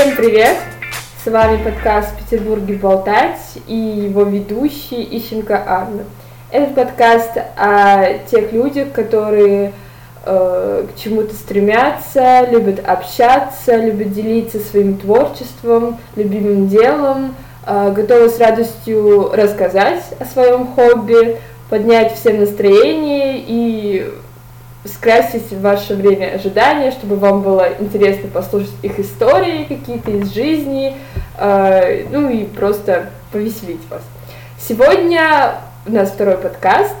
[0.00, 0.56] Всем привет!
[1.22, 6.04] С вами подкаст «В Петербурге болтать» и его ведущий Ищенко Анна.
[6.50, 9.74] Этот подкаст о тех людях, которые
[10.24, 17.34] э, к чему-то стремятся, любят общаться, любят делиться своим творчеством, любимым делом,
[17.66, 21.36] э, готовы с радостью рассказать о своем хобби,
[21.68, 24.10] поднять всем настроение и
[24.84, 30.96] скрасить ваше время ожидания, чтобы вам было интересно послушать их истории какие-то из жизни,
[31.38, 34.02] э, ну и просто повеселить вас.
[34.58, 35.56] Сегодня
[35.86, 36.96] у нас второй подкаст.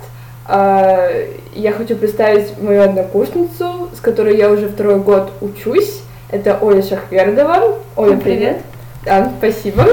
[0.48, 6.02] Э, я хочу представить мою однокурсницу, с которой я уже второй год учусь.
[6.30, 7.78] Это Оля Шахвердова.
[7.96, 8.22] Оля, привет.
[8.22, 8.62] привет.
[9.04, 9.86] Да, спасибо.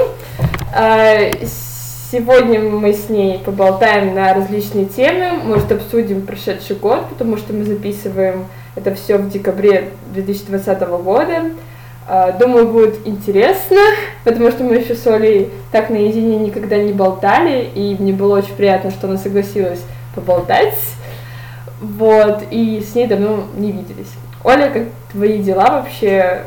[0.76, 1.30] Э,
[2.10, 7.64] Сегодня мы с ней поболтаем на различные темы, может обсудим прошедший год, потому что мы
[7.64, 11.50] записываем это все в декабре 2020 года.
[12.06, 13.76] А, думаю, будет интересно,
[14.24, 18.54] потому что мы еще с Олей так наедине никогда не болтали, и мне было очень
[18.54, 19.80] приятно, что она согласилась
[20.14, 20.78] поболтать.
[21.78, 24.12] Вот, и с ней давно не виделись.
[24.44, 26.44] Оля, как твои дела вообще?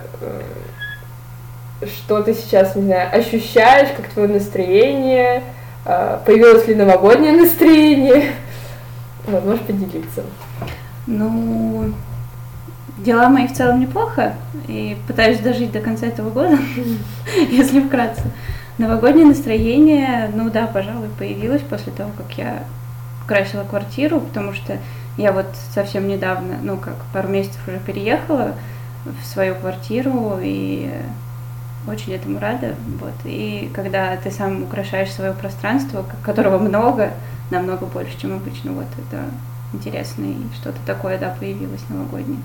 [1.86, 5.44] Что ты сейчас, не знаю, ощущаешь, как твое настроение,
[5.86, 8.34] а, появилось ли новогоднее настроение.
[9.26, 10.24] Вот, можешь поделиться.
[11.08, 11.94] Ну,
[12.98, 14.34] дела мои в целом неплохо,
[14.68, 16.58] и пытаюсь дожить до конца этого года,
[17.50, 18.24] если вкратце.
[18.78, 22.64] Новогоднее настроение, ну да, пожалуй, появилось после того, как я
[23.28, 24.78] красила квартиру, потому что
[25.18, 28.54] я вот совсем недавно, ну как, пару месяцев уже переехала
[29.06, 30.92] в свою квартиру, и
[31.88, 32.76] очень этому рада.
[33.00, 33.14] Вот.
[33.26, 37.12] И когда ты сам украшаешь свое пространство, которого много,
[37.50, 39.24] намного больше, чем обычно, вот это
[39.74, 42.40] интересно, и что-то такое, да, появилось новогоднее.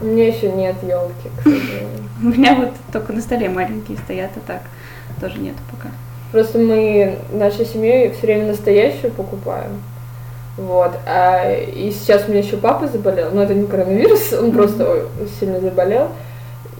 [0.00, 2.04] У меня еще нет елки, к сожалению.
[2.22, 4.62] У меня вот только на столе маленькие стоят, а так
[5.20, 5.88] тоже нету пока.
[6.30, 9.82] Просто мы нашей семьей все время настоящую покупаем.
[10.56, 10.92] Вот.
[11.06, 15.06] А, и сейчас у меня еще папа заболел, но это не коронавирус, он просто
[15.40, 16.10] сильно заболел.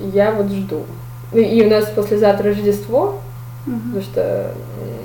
[0.00, 0.84] Я вот жду.
[1.32, 3.20] Ну, и у нас послезавтра Рождество,
[3.66, 3.76] угу.
[3.76, 4.52] потому что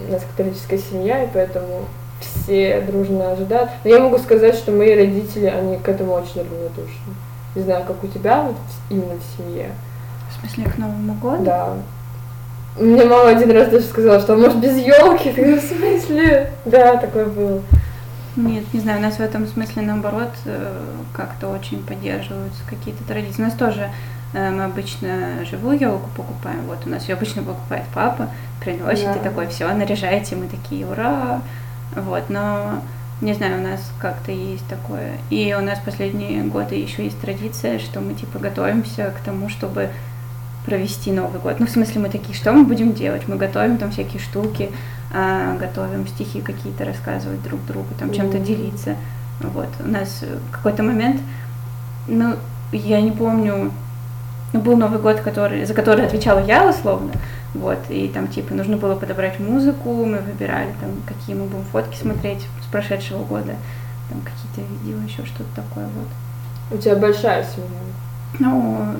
[0.07, 1.85] у нас католическая семья, и поэтому
[2.19, 3.71] все дружно ожидают.
[3.83, 7.13] Но я могу сказать, что мои родители, они к этому очень равнодушны.
[7.55, 8.55] Не знаю, как у тебя вот
[8.89, 9.71] именно в семье.
[10.29, 11.43] В смысле, к Новому году?
[11.43, 11.73] Да.
[12.79, 15.29] Мне мама один раз даже сказала, что может без елки.
[15.29, 16.51] в смысле?
[16.65, 17.61] Да, такое было.
[18.35, 20.73] Нет, не знаю, у нас в этом смысле наоборот э,
[21.13, 23.43] как-то очень поддерживаются какие-то традиции.
[23.43, 23.91] У нас тоже
[24.33, 26.61] мы обычно живую елку покупаем.
[26.67, 28.29] Вот у нас ее обычно покупает папа,
[28.59, 29.15] приносит да.
[29.15, 31.41] и такой, все, наряжаете, мы такие, ура!
[31.95, 32.81] Вот, но
[33.21, 35.13] не знаю, у нас как-то есть такое.
[35.29, 39.89] И у нас последние годы еще есть традиция, что мы типа готовимся к тому, чтобы
[40.65, 41.59] провести Новый год.
[41.59, 43.27] Ну, в смысле, мы такие, что мы будем делать?
[43.27, 44.71] Мы готовим там всякие штуки,
[45.13, 48.15] а, готовим стихи какие-то рассказывать друг другу, там mm-hmm.
[48.15, 48.95] чем-то делиться.
[49.41, 49.69] Вот.
[49.79, 51.21] У нас какой-то момент,
[52.07, 52.35] ну,
[52.71, 53.71] я не помню,
[54.53, 57.11] ну, был Новый год, который, за который отвечала я условно,
[57.53, 61.95] вот, и там, типа, нужно было подобрать музыку, мы выбирали, там, какие мы будем фотки
[61.95, 63.55] смотреть с прошедшего года,
[64.09, 66.77] там, какие-то видео, еще что-то такое, вот.
[66.77, 67.67] У тебя большая семья?
[68.39, 68.95] Ну,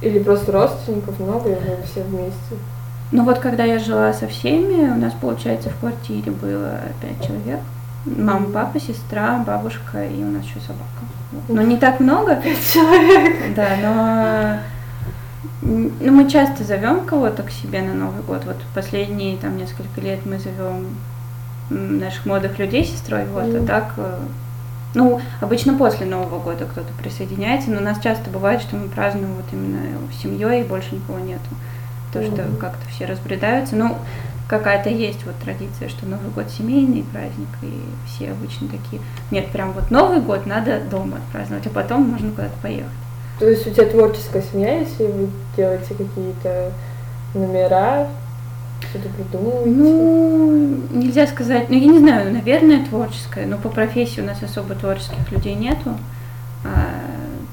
[0.00, 2.56] или просто родственников много, или все вместе?
[3.12, 7.60] Ну вот, когда я жила со всеми, у нас, получается, в квартире было пять человек.
[8.04, 11.04] Мама, папа, сестра, бабушка и у нас еще собака.
[11.48, 12.36] Но не так много.
[12.36, 13.54] Пять человек.
[13.54, 14.58] Да, но
[15.62, 18.44] ну, мы часто зовем кого-то к себе на Новый год.
[18.44, 20.86] Вот последние там несколько лет мы зовем
[21.70, 23.64] наших молодых людей сестрой, вот, mm.
[23.64, 24.18] а так, э,
[24.94, 29.34] ну, обычно после Нового года кто-то присоединяется, но у нас часто бывает, что мы празднуем
[29.34, 29.80] вот именно
[30.22, 31.48] семьей и больше никого нету.
[32.12, 32.32] То, mm.
[32.32, 33.74] что как-то все разбредаются.
[33.74, 33.96] Ну,
[34.48, 39.72] какая-то есть вот традиция, что Новый год семейный праздник, и все обычно такие, нет, прям
[39.72, 42.92] вот Новый год надо дома праздновать, а потом можно куда-то поехать.
[43.38, 46.72] То есть у тебя творческая семья, если вы делаете какие-то
[47.34, 48.08] номера,
[48.88, 49.70] что-то придумываете?
[49.70, 54.74] Ну, нельзя сказать, ну я не знаю, наверное, творческая, но по профессии у нас особо
[54.74, 55.96] творческих людей нету.
[56.64, 56.88] А,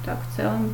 [0.05, 0.73] так, в целом,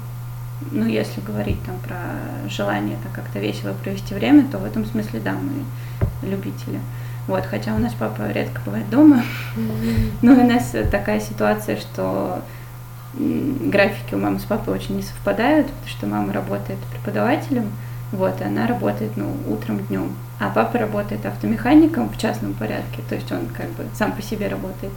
[0.72, 5.20] ну, если говорить там про желание так как-то весело провести время, то в этом смысле,
[5.20, 6.80] да, мы любители.
[7.28, 9.24] Вот, хотя у нас папа редко бывает дома.
[10.22, 12.42] Ну, у нас такая ситуация, что
[13.14, 17.72] графики у мамы с папой очень не совпадают, потому что мама работает преподавателем,
[18.12, 20.14] вот, и она работает, ну, утром, днем.
[20.40, 24.48] А папа работает автомехаником в частном порядке, то есть он как бы сам по себе
[24.48, 24.92] работает.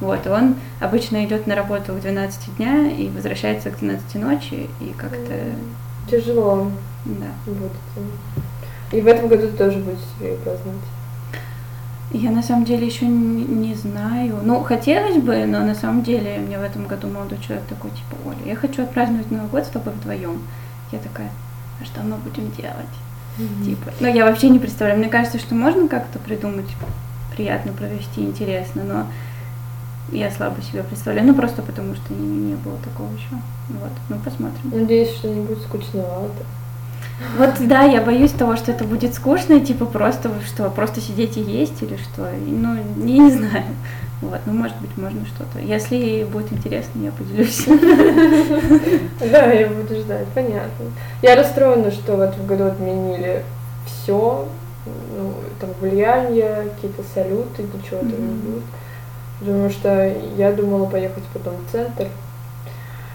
[0.00, 4.68] Вот, и он обычно идет на работу в 12 дня и возвращается к 12 ночи,
[4.80, 5.34] и как-то
[6.10, 6.70] Тяжело
[7.04, 7.26] Да.
[7.46, 7.72] будет.
[8.92, 10.80] И в этом году тоже будете себе праздновать.
[12.10, 14.38] Я на самом деле еще не, не знаю.
[14.42, 18.16] Ну, хотелось бы, но на самом деле мне в этом году молодой человек такой, типа,
[18.26, 20.40] Оля, я хочу отпраздновать Новый год с тобой вдвоем.
[20.90, 21.30] Я такая,
[21.84, 22.86] что мы будем делать?
[23.64, 24.98] Типа, ну, я вообще не представляю.
[24.98, 26.66] Мне кажется, что можно как-то придумать
[27.36, 29.06] приятно провести, интересно, но
[30.10, 31.26] я слабо себе представляю.
[31.26, 33.40] Ну, просто потому что не, не было такого еще.
[33.68, 34.70] Вот, ну, посмотрим.
[34.72, 36.44] Надеюсь, что не будет скучновато.
[37.36, 41.36] Вот да, я боюсь того, что это будет скучно, и типа просто что, просто сидеть
[41.36, 42.30] и есть или что.
[42.46, 43.64] Ну, я не знаю.
[44.20, 45.60] Вот, ну может быть, можно что-то.
[45.60, 47.66] Если будет интересно, я поделюсь.
[49.30, 50.86] Да, я буду ждать, понятно.
[51.22, 53.44] Я расстроена, что в этом году отменили
[53.86, 54.46] все,
[54.86, 58.64] ну, там влияние, какие-то салюты, ничего там не будет.
[59.40, 62.08] Потому что я думала поехать потом в центр.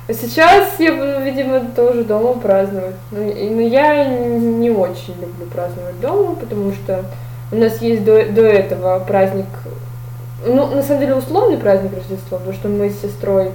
[0.08, 2.96] А сейчас я буду, видимо, тоже дома праздновать.
[3.12, 7.06] Но, но я не очень люблю праздновать дома, потому что
[7.52, 9.46] у нас есть до, до этого праздник,
[10.46, 13.52] ну, на самом деле, условный праздник Рождества, потому что мы с сестрой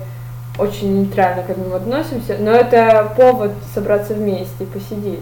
[0.58, 5.20] очень нейтрально к этому относимся, но это повод собраться вместе и посидеть.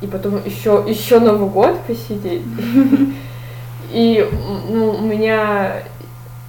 [0.00, 2.42] И потом еще, еще Новый год посидеть.
[3.90, 4.28] И
[4.68, 5.82] ну, у меня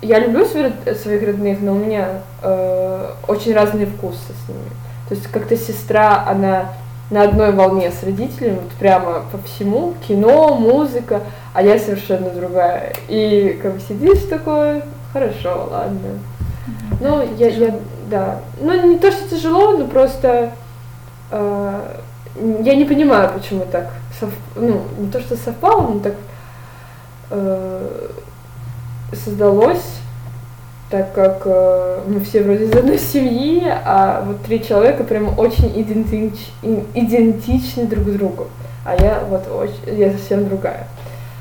[0.01, 4.69] я люблю своих родных, но у меня э, очень разные вкусы с ними.
[5.07, 6.69] То есть как-то сестра, она
[7.09, 11.21] на одной волне с родителями, вот прямо по всему, кино, музыка,
[11.53, 12.93] а я совершенно другая.
[13.07, 16.19] И как бы сидишь такой, хорошо, ладно.
[17.01, 17.75] Ну, я, я,
[18.09, 18.39] да.
[18.61, 20.51] Ну, не то, что тяжело, но просто
[21.31, 21.97] э,
[22.61, 23.89] я не понимаю, почему так
[24.19, 24.31] сов...
[24.55, 26.15] ну, не то, что совпало, но так
[27.31, 28.07] э,
[29.13, 29.98] создалось,
[30.89, 35.71] так как э, мы все вроде из одной семьи, а вот три человека прям очень
[35.79, 36.33] идентич,
[36.95, 38.47] идентичны друг другу.
[38.83, 40.87] А я вот очень, я совсем другая.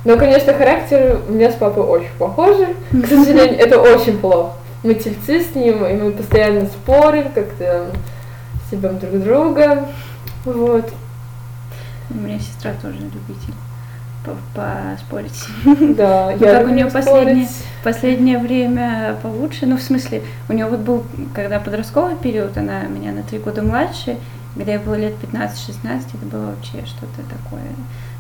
[0.05, 2.69] Но, конечно, характер у меня с папой очень похожи.
[2.91, 4.53] К сожалению, это очень плохо.
[4.83, 7.87] Мы тельцы с ним, и мы постоянно спорим, как-то
[8.67, 9.89] стебем друг друга.
[10.45, 10.91] Вот.
[12.11, 13.55] У меня сестра тоже любитель
[14.25, 15.45] поспорить.
[15.97, 17.49] Да, ну, я как у нее последнее,
[17.83, 19.67] последнее время получше.
[19.67, 21.05] Ну, в смысле, у нее вот был,
[21.35, 24.17] когда подростковый период, она меня на три года младше,
[24.55, 27.63] когда я была лет 15-16, это было вообще что-то такое.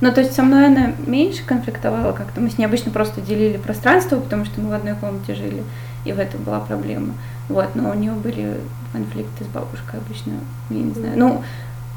[0.00, 2.40] Ну, то есть со мной она меньше конфликтовала как-то.
[2.40, 5.64] Мы с ней обычно просто делили пространство, потому что мы в одной комнате жили,
[6.04, 7.14] и в этом была проблема.
[7.48, 8.60] Вот, но у нее были
[8.92, 10.34] конфликты с бабушкой обычно,
[10.70, 11.12] я не знаю.
[11.16, 11.42] Ну,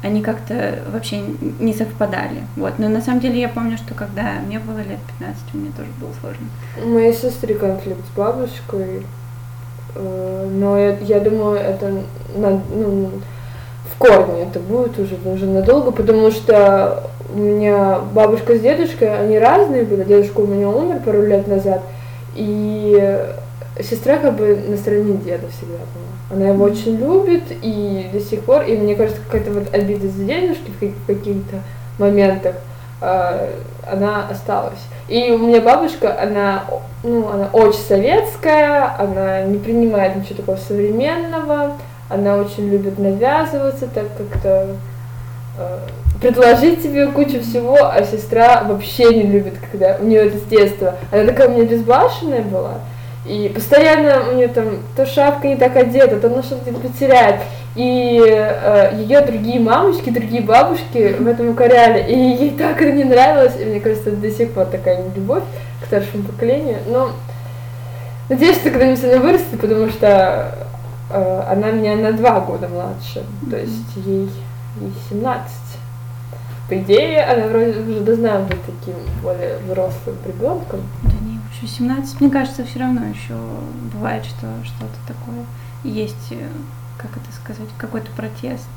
[0.02, 1.22] они как-то вообще
[1.60, 2.42] не совпадали.
[2.56, 2.78] Вот.
[2.78, 6.10] Но на самом деле я помню, что когда мне было лет 15, мне тоже было
[6.20, 6.46] сложно.
[6.82, 9.06] У моей сестры конфликт с бабушкой,
[9.94, 12.02] э, но я, я думаю, это
[12.36, 13.10] на, ну,
[13.94, 19.38] в корне это будет уже, уже надолго, потому что у меня бабушка с дедушкой, они
[19.38, 20.02] разные были.
[20.02, 21.82] Дедушка у меня умер пару лет назад,
[22.34, 23.24] и
[23.80, 26.11] сестра как бы на стороне деда всегда была.
[26.32, 30.24] Она его очень любит, и до сих пор, и мне кажется, какая-то вот обида за
[30.24, 31.58] дедушки в каких-то
[31.98, 32.56] моментах,
[33.02, 33.50] э,
[33.90, 34.80] она осталась.
[35.08, 36.64] И у меня бабушка, она,
[37.02, 41.72] ну, она очень советская, она не принимает ничего такого современного,
[42.08, 44.68] она очень любит навязываться, так как-то
[45.58, 45.78] э,
[46.22, 50.94] предложить тебе кучу всего, а сестра вообще не любит, когда у нее это с детства.
[51.10, 52.78] Она такая у меня безбашенная была,
[53.24, 57.42] и постоянно у нее там то шапка не так одета, то она что-то потеряет.
[57.76, 62.10] И э, ее другие мамочки, другие бабушки в этом укоряли.
[62.10, 63.54] И ей так это не нравилось.
[63.60, 65.44] И мне кажется, это до сих пор такая любовь
[65.80, 66.78] к старшему поколению.
[66.88, 67.12] Но
[68.28, 70.52] надеюсь, что когда-нибудь она вырастет, потому что
[71.10, 73.24] э, она меня на два года младше.
[73.48, 74.28] То есть ей,
[74.80, 75.48] ей 17.
[76.68, 80.80] По идее, она вроде уже должна быть таким более взрослым ребенком.
[81.62, 83.34] Еще 17, мне кажется, все равно еще
[83.94, 85.44] бывает, что что-то такое
[85.84, 86.48] есть, э,
[86.98, 88.68] как это сказать, какой-то протест.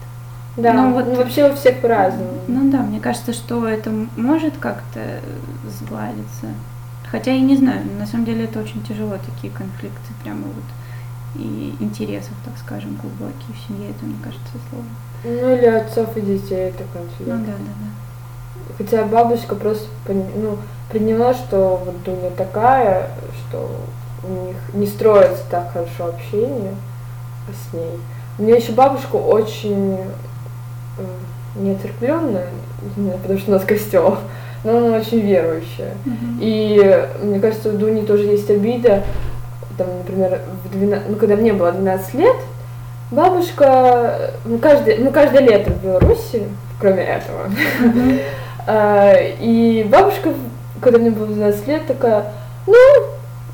[0.56, 2.42] Да, ну, вот, ну, вообще у всех по-разному.
[2.48, 5.20] Ну да, мне кажется, что это может как-то
[5.68, 6.48] сгладиться.
[7.10, 11.76] Хотя я не знаю, на самом деле это очень тяжело, такие конфликты прямо вот и
[11.80, 14.90] интересов, так скажем, глубокие в семье, это, мне кажется, сложно.
[15.24, 17.32] Ну или отцов и детей это конфликт.
[17.32, 18.05] Ну да, да, да.
[18.78, 20.58] Хотя бабушка просто, ну,
[20.92, 23.10] приняла, что вот Дуня такая,
[23.48, 23.70] что
[24.28, 26.74] у них не строится так хорошо общение
[27.48, 28.00] с ней.
[28.38, 29.98] У меня еще бабушка очень
[30.98, 31.04] э,
[31.56, 32.48] неоцерквленная,
[33.22, 34.18] потому что у нас костел,
[34.64, 35.94] но она очень верующая.
[36.06, 36.38] Mm-hmm.
[36.40, 39.04] И мне кажется, у Дуни тоже есть обида,
[39.78, 42.36] там, например, в 12, ну, когда мне было 12 лет,
[43.12, 46.44] бабушка, ну, каждое, ну, каждое лето в Беларуси,
[46.80, 47.48] кроме этого,
[47.82, 48.22] mm-hmm.
[48.68, 50.34] И бабушка,
[50.82, 52.34] когда мне было 12 лет, такая,
[52.68, 52.76] ну,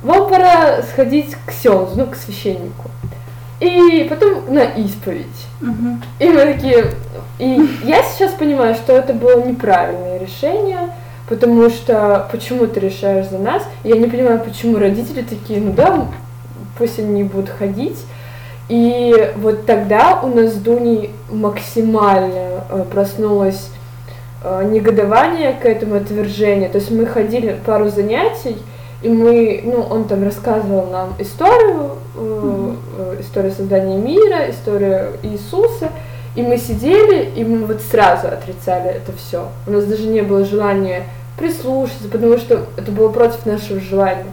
[0.03, 2.89] вам пора сходить к Сензу, ну, к священнику.
[3.59, 5.27] И потом на исповедь.
[5.61, 5.99] Угу.
[6.19, 6.85] И мы такие...
[7.37, 10.89] И я сейчас понимаю, что это было неправильное решение,
[11.29, 13.63] потому что почему ты решаешь за нас?
[13.83, 16.07] Я не понимаю, почему родители такие, ну да,
[16.77, 17.97] пусть они не будут ходить.
[18.69, 23.80] И вот тогда у нас с Дуней максимально э, проснулось э,
[24.43, 26.69] негодование к этому отвержению.
[26.69, 28.57] То есть мы ходили пару занятий,
[29.01, 35.89] и мы, ну, он там рассказывал нам историю, э, э, историю создания мира, историю Иисуса,
[36.35, 39.47] и мы сидели, и мы вот сразу отрицали это все.
[39.65, 41.03] У нас даже не было желания
[41.37, 44.25] прислушаться, потому что это было против нашего желания.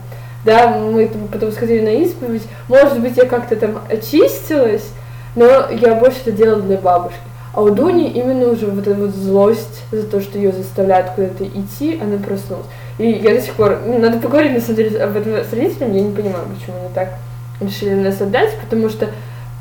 [0.45, 4.89] Да, мы там потом сходили на исповедь, может быть, я как-то там очистилась,
[5.35, 7.19] но я больше это делала для бабушки.
[7.53, 11.45] А у Дуни именно уже вот эта вот злость за то, что ее заставляют куда-то
[11.45, 12.67] идти, она проснулась.
[12.99, 15.97] И я до сих пор, ну, надо поговорить на самом деле об этом с родителями,
[15.97, 17.15] я не понимаю, почему они так
[17.61, 19.09] решили нас отдать, потому что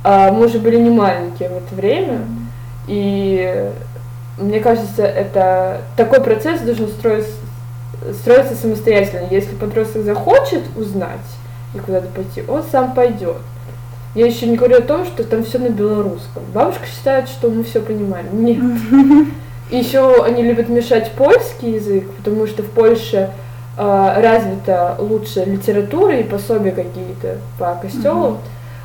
[0.03, 2.19] а, мы уже были не маленькие в это время,
[2.87, 3.71] и
[4.37, 7.31] мне кажется, это такой процесс должен строиться,
[8.19, 9.27] строиться самостоятельно.
[9.31, 11.19] Если подросток захочет узнать
[11.73, 13.37] и куда-то пойти, он сам пойдет.
[14.17, 16.41] Я еще не говорю о том, что там все на белорусском.
[16.51, 18.43] Бабушка считает, что мы все понимаем.
[18.43, 18.57] Нет.
[19.69, 23.29] И еще они любят мешать польский язык, потому что в Польше
[23.77, 28.27] э, развита лучше литература и пособия какие-то по костелу.
[28.29, 28.37] Mm-hmm.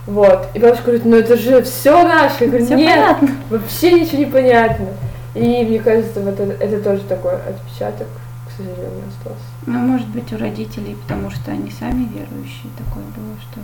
[0.08, 0.48] Вот.
[0.52, 2.44] И бабушка говорит, ну это же все наше.
[2.44, 3.28] Я говорю, нет, понятно.
[3.48, 4.88] вообще ничего не понятно.
[5.34, 8.08] И мне кажется, вот это, это тоже такой отпечаток,
[8.48, 9.46] к сожалению, остался.
[9.64, 13.60] Ну, может быть, у родителей, потому что они сами верующие, такое было, что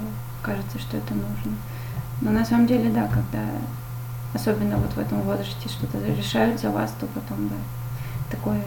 [0.48, 1.52] кажется, что это нужно.
[2.22, 3.44] Но на самом деле, да, когда
[4.34, 7.56] особенно вот в этом возрасте что-то решают за вас, то потом, да,
[8.30, 8.62] такое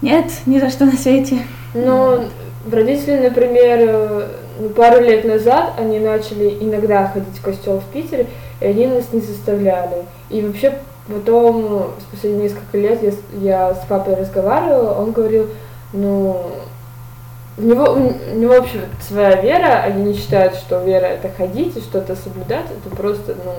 [0.00, 1.38] нет, ни за что на свете.
[1.74, 2.28] Ну,
[2.70, 4.28] родители, например, э,
[4.60, 8.26] ну, пару лет назад они начали иногда ходить в костел в Питере,
[8.60, 10.04] и они нас не заставляли.
[10.30, 10.78] И вообще
[11.08, 15.48] потом, спустя несколько лет, я, я с папой разговаривала, он говорил,
[15.92, 16.46] ну,
[17.58, 21.80] у него, у него вообще своя вера, они не считают, что вера это ходить и
[21.80, 23.52] что-то соблюдать, это просто, ну,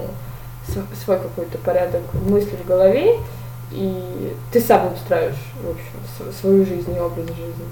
[1.03, 3.15] свой какой-то порядок мыслей в голове,
[3.72, 7.65] и ты сам устраиваешь, в общем, свою жизнь и образ жизни.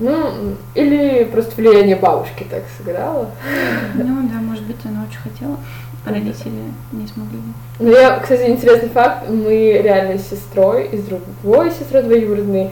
[0.00, 3.28] Ну, или просто влияние бабушки так сыграло.
[3.94, 5.58] Ну да, может быть, она очень хотела,
[6.06, 7.38] а родители не смогли.
[7.78, 12.70] Ну, я, кстати, интересный факт, мы реально с сестрой, и с другой сестрой двоюродной,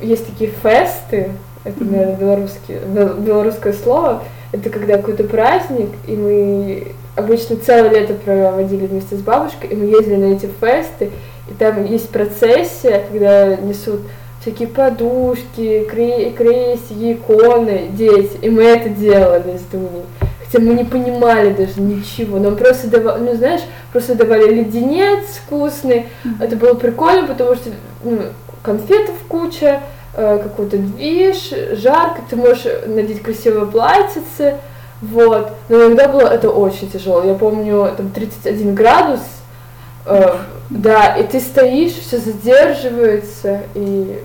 [0.00, 1.30] есть такие фесты,
[1.64, 2.76] это, наверное, белорусский,
[3.18, 9.70] белорусское слово, это когда какой-то праздник, и мы обычно целое лето проводили вместе с бабушкой,
[9.70, 11.10] и мы ездили на эти фесты,
[11.50, 14.00] и там есть процессия, когда несут
[14.40, 20.04] всякие подушки, кре- крестики, иконы, дети, и мы это делали с Дуней.
[20.44, 23.60] Хотя мы не понимали даже ничего, нам просто давали, ну знаешь,
[23.92, 26.42] просто давали леденец вкусный, mm-hmm.
[26.44, 27.70] это было прикольно, потому что
[28.02, 28.18] ну,
[28.62, 29.80] конфетов куча,
[30.14, 34.58] э, какой-то движ, жарко, ты можешь надеть красивое платьице,
[35.02, 35.52] вот.
[35.68, 37.22] Но иногда было это очень тяжело.
[37.22, 39.20] Я помню, там 31 градус,
[40.06, 40.36] э,
[40.70, 44.18] да, и ты стоишь, все задерживается, и.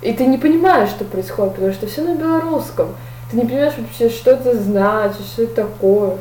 [0.00, 2.94] И ты не понимаешь, что происходит, потому что все на белорусском.
[3.30, 6.16] Ты не понимаешь вообще, что это значит, что это такое.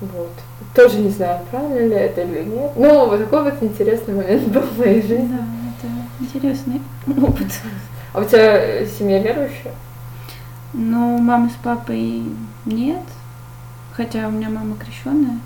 [0.00, 0.32] Вот.
[0.74, 2.72] Тоже не знаю, правильно ли это или нет.
[2.74, 5.28] Но вот такой вот интересный момент был в моей жизни.
[5.28, 5.44] Да,
[6.22, 7.60] интересный опыт.
[8.12, 9.72] А у тебя семья верующая?
[10.74, 12.22] Ну, мамы с папой
[12.64, 13.02] нет,
[13.92, 15.38] хотя у меня мама крещенная,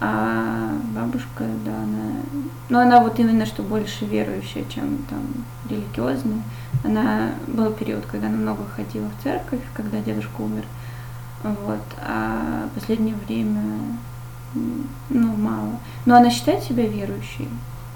[0.00, 2.22] а бабушка, да, она,
[2.70, 5.20] ну она вот именно что больше верующая, чем там
[5.68, 6.42] религиозная.
[6.84, 10.64] Она был период, когда она много ходила в церковь, когда дедушка умер,
[11.42, 13.62] вот, а последнее время,
[14.54, 15.78] ну мало.
[16.06, 17.48] Но она считает себя верующей,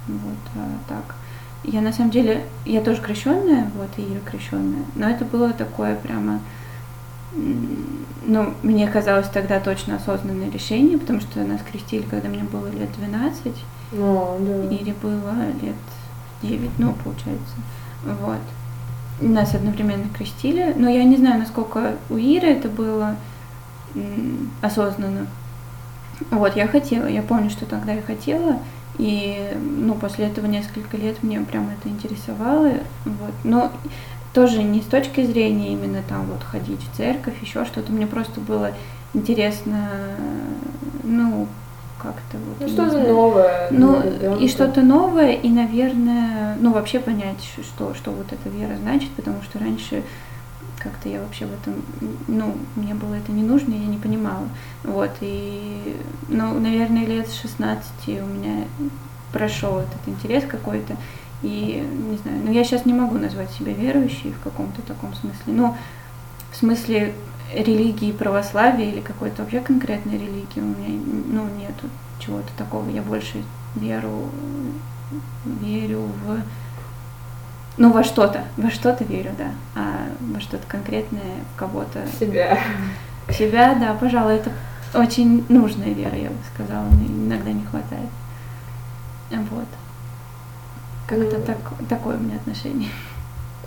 [0.09, 1.15] вот, а так.
[1.65, 5.97] Я на самом деле, я тоже крещенная, вот, и Ира крещенная, но это было такое
[5.97, 6.41] прямо
[8.27, 12.91] ну, мне казалось тогда точно осознанное решение, потому что нас крестили, когда мне было лет
[12.97, 13.53] 12.
[13.99, 14.75] О, да.
[14.75, 15.75] Или было лет
[16.43, 17.55] 9, ну, получается.
[18.05, 18.39] Вот.
[19.21, 20.75] Нас одновременно крестили.
[20.77, 23.17] Но я не знаю, насколько у Иры это было
[24.63, 25.27] осознанно.
[26.31, 28.59] Вот, я хотела, я помню, что тогда я хотела,
[28.99, 32.73] и, ну, после этого несколько лет мне прям это интересовало,
[33.05, 33.73] вот, но
[34.33, 37.93] тоже не с точки зрения именно там вот ходить в церковь, еще что-то.
[37.93, 38.73] Мне просто было
[39.15, 39.89] интересно,
[41.05, 41.47] ну,
[41.99, 42.61] как-то вот.
[42.61, 43.69] Ну, что-то новое.
[43.71, 49.11] Ну, и что-то новое, и, наверное, ну, вообще понять, что, что вот эта вера значит,
[49.11, 50.03] потому что раньше
[50.85, 51.83] как-то я вообще в этом,
[52.29, 54.47] ну, мне было это не нужно, я не понимала.
[54.85, 55.97] Вот, и,
[56.29, 58.67] ну, наверное, лет с 16 у меня
[59.33, 60.97] прошел этот интерес какой-то,
[61.43, 65.55] и, не знаю, ну, я сейчас не могу назвать себя верующей в каком-то таком смысле,
[65.55, 65.77] но
[66.53, 67.15] в смысле
[67.55, 71.01] религии православия или какой-то вообще конкретной религии у меня,
[71.33, 71.89] ну, нету
[72.21, 73.43] чего-то такого, я больше
[73.75, 74.31] веру,
[75.61, 76.41] верю в
[77.77, 82.05] ну, во что-то, во что-то верю, да, а во что-то конкретное, в кого-то.
[82.13, 82.59] В себя.
[83.27, 84.53] В себя, да, пожалуй, это
[84.95, 88.11] очень нужная вера, я бы сказала, мне иногда не хватает.
[89.31, 89.67] Вот.
[91.09, 91.43] Как-то mm.
[91.45, 92.91] так, такое у меня отношение.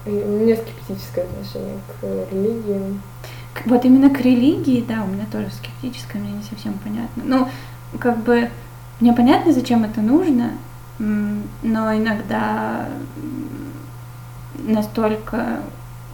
[0.06, 3.00] У меня скептическое отношение к религии.
[3.66, 7.24] Вот именно к религии, да, у меня тоже скептическое, мне не совсем понятно.
[7.26, 7.50] Ну,
[8.00, 8.50] как бы,
[9.02, 10.52] мне понятно, зачем это нужно,
[11.00, 12.88] но иногда
[14.58, 15.60] настолько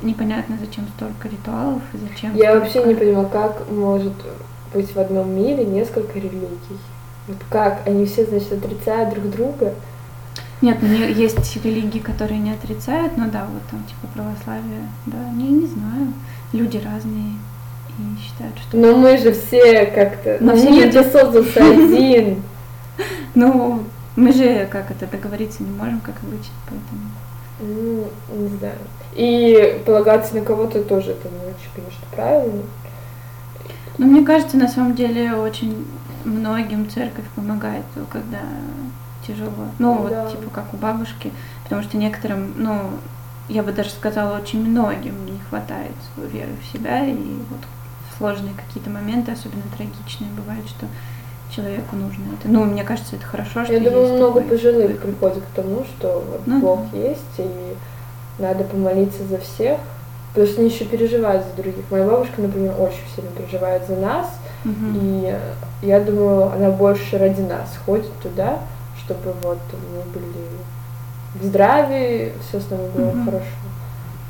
[0.01, 2.35] непонятно, зачем столько ритуалов и зачем.
[2.35, 2.59] Я столько...
[2.59, 4.13] вообще не понимаю, как может
[4.73, 6.47] быть в одном мире несколько религий.
[7.27, 7.87] Вот как?
[7.87, 9.73] Они все, значит, отрицают друг друга.
[10.61, 15.49] Нет, ну есть религии, которые не отрицают, но да, вот там типа православие, да, не,
[15.49, 16.13] не знаю.
[16.53, 17.33] Люди разные
[17.97, 18.77] и считают, что...
[18.77, 20.37] Но мы же все как-то...
[20.39, 21.11] Но все мир люди...
[21.11, 22.41] создался один.
[23.35, 23.83] Ну,
[24.15, 27.01] мы же как это договориться не можем, как обычно, поэтому...
[27.59, 28.77] Ну, не знаю.
[29.13, 32.63] И полагаться на кого-то тоже это не очень, конечно, правильно.
[33.97, 35.85] Ну, мне кажется, на самом деле очень
[36.25, 38.39] многим церковь помогает, когда
[39.25, 39.67] тяжело.
[39.79, 40.23] Ну, да.
[40.23, 41.31] вот типа как у бабушки,
[41.63, 42.89] потому что некоторым, ну,
[43.49, 47.59] я бы даже сказала, очень многим не хватает веры в себя, и вот
[48.17, 50.87] сложные какие-то моменты, особенно трагичные, бывают, что
[51.55, 52.47] человеку нужно это.
[52.49, 55.01] Ну, мне кажется, это хорошо, что Я думаю, много пожилых выход.
[55.01, 56.97] приходит к тому, что вот ну, Бог да.
[56.97, 57.75] есть, и
[58.39, 59.77] надо помолиться за всех,
[60.29, 61.83] потому что они еще переживают за других.
[61.91, 64.27] Моя бабушка, например, очень сильно переживает за нас,
[64.65, 64.73] угу.
[65.01, 65.35] и
[65.81, 68.59] я думаю, она больше ради нас ходит туда,
[69.03, 70.47] чтобы вот мы были
[71.35, 73.25] в здравии, все с нами было угу.
[73.25, 73.45] хорошо.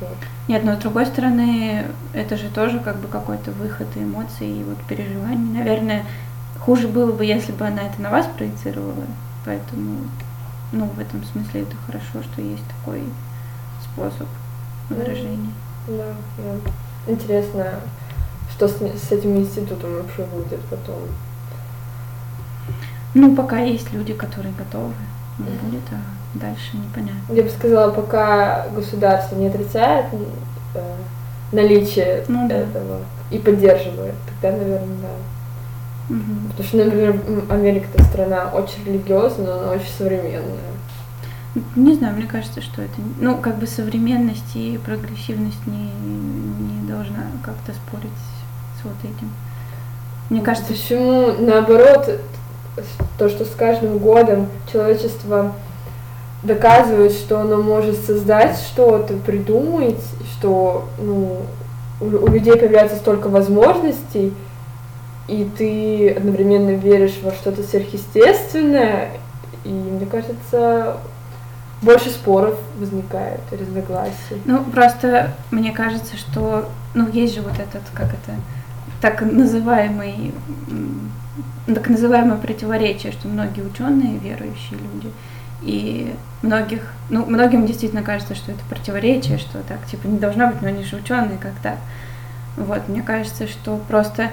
[0.00, 0.16] Вот.
[0.48, 4.78] Нет, но с другой стороны, это же тоже как бы какой-то выход эмоций и вот
[4.86, 5.58] переживаний.
[5.58, 6.04] Наверное,
[6.64, 9.04] Хуже было бы, если бы она это на вас проецировала,
[9.44, 9.98] поэтому,
[10.72, 13.02] ну, в этом смысле это хорошо, что есть такой
[13.82, 14.26] способ
[14.88, 15.52] выражения.
[15.86, 17.12] Да, да.
[17.12, 17.66] Интересно,
[18.50, 21.00] что с, с этим институтом вообще будет потом?
[23.12, 24.94] Ну, пока есть люди, которые готовы,
[25.38, 27.34] ну, будет, а дальше непонятно.
[27.34, 30.06] Я бы сказала, пока государство не отрицает
[30.74, 30.96] э,
[31.52, 32.54] наличие ну, да.
[32.54, 33.00] этого
[33.30, 35.33] и поддерживает, тогда, наверное, да.
[36.10, 36.48] Угу.
[36.50, 40.74] Потому что, например, Америка это страна очень религиозная, но она очень современная.
[41.76, 47.26] Не знаю, мне кажется, что это, ну, как бы современность и прогрессивность не, не должна
[47.42, 48.10] как-то спорить
[48.80, 49.30] с вот этим.
[50.30, 52.20] Мне кажется, почему наоборот
[53.18, 55.52] то, что с каждым годом человечество
[56.42, 60.00] доказывает, что оно может создать что-то, придумать,
[60.32, 61.42] что ну,
[62.00, 64.32] у, у людей появляется столько возможностей,
[65.28, 69.10] и ты одновременно веришь во что-то сверхъестественное,
[69.64, 70.98] и мне кажется,
[71.80, 74.40] больше споров возникает, разногласий.
[74.44, 78.36] Ну, просто мне кажется, что, ну, есть же вот этот, как это,
[79.00, 80.32] так называемый,
[81.66, 85.10] так называемое противоречие, что многие ученые верующие люди,
[85.62, 90.60] и многих, ну, многим действительно кажется, что это противоречие, что так, типа, не должно быть,
[90.60, 91.78] но они же ученые, как так.
[92.56, 94.30] Вот, мне кажется, что просто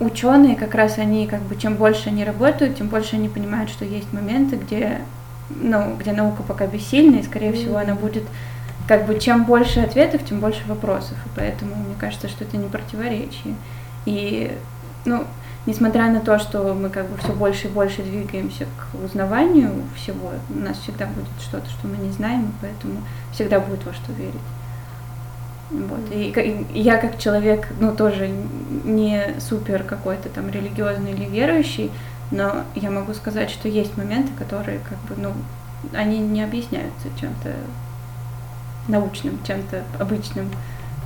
[0.00, 3.84] ученые как раз они как бы чем больше они работают, тем больше они понимают, что
[3.84, 5.00] есть моменты, где
[5.50, 8.24] ну, где наука пока бессильна, и, скорее всего, она будет
[8.86, 11.16] как бы чем больше ответов, тем больше вопросов.
[11.26, 13.54] И поэтому мне кажется, что это не противоречие.
[14.06, 14.56] И,
[15.04, 15.24] ну,
[15.66, 20.32] несмотря на то, что мы как бы все больше и больше двигаемся к узнаванию всего,
[20.48, 24.12] у нас всегда будет что-то, что мы не знаем, и поэтому всегда будет во что
[24.12, 24.34] верить.
[25.70, 26.00] Вот.
[26.12, 26.30] И,
[26.74, 28.30] и я как человек, ну, тоже
[28.84, 31.90] не супер какой-то там религиозный или верующий,
[32.30, 35.32] но я могу сказать, что есть моменты, которые как бы, ну,
[35.96, 37.54] они не объясняются чем-то
[38.88, 40.50] научным, чем-то обычным.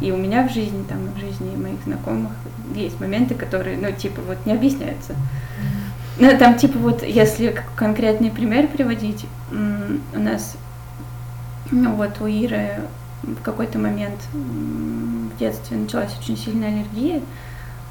[0.00, 2.33] И у меня в жизни, там, в жизни моих знакомых
[2.74, 5.14] есть моменты, которые, ну, типа, вот не объясняются.
[6.18, 10.57] Ну, там, типа, вот, если конкретный пример приводить, у нас,
[11.70, 12.81] ну, вот у Иры
[13.27, 17.21] в какой-то момент в детстве началась очень сильная аллергия,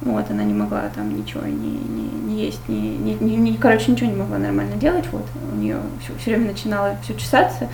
[0.00, 3.92] Вот, она не могла там ничего не, не, не есть, не, не, не, не, короче,
[3.92, 7.68] ничего не могла нормально делать, вот, у нее все, все время начинало все чесаться,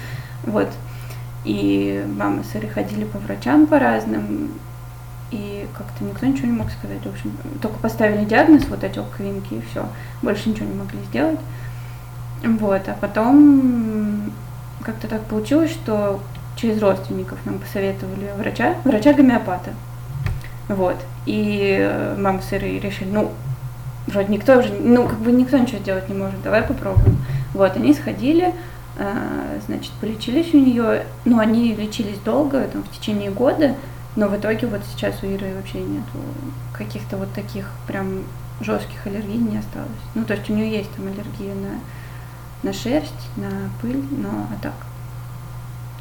[0.45, 0.69] вот,
[1.45, 4.51] и мама с Ирой ходили по врачам по разным,
[5.31, 9.55] и как-то никто ничего не мог сказать, в общем, только поставили диагноз, вот отек квинки,
[9.55, 9.89] и все,
[10.23, 11.41] больше ничего не могли сделать,
[12.43, 14.33] вот, а потом
[14.83, 16.21] как-то так получилось, что
[16.61, 19.73] через родственников нам посоветовали врача, врача-гомеопата,
[20.69, 20.97] вот.
[21.27, 23.33] И э, мама с Ирой решили, ну,
[24.07, 27.17] вроде никто уже, ну, как бы никто ничего сделать не может, давай попробуем.
[27.55, 28.55] Вот, они сходили,
[28.99, 33.75] э, значит, полечились у нее, ну, они лечились долго, там, в течение года,
[34.17, 36.19] но в итоге вот сейчас у Иры вообще нету
[36.73, 38.23] каких-то вот таких прям
[38.61, 39.89] жестких аллергий не осталось.
[40.15, 44.63] Ну, то есть у нее есть там аллергия на, на шерсть, на пыль, но а
[44.63, 44.75] так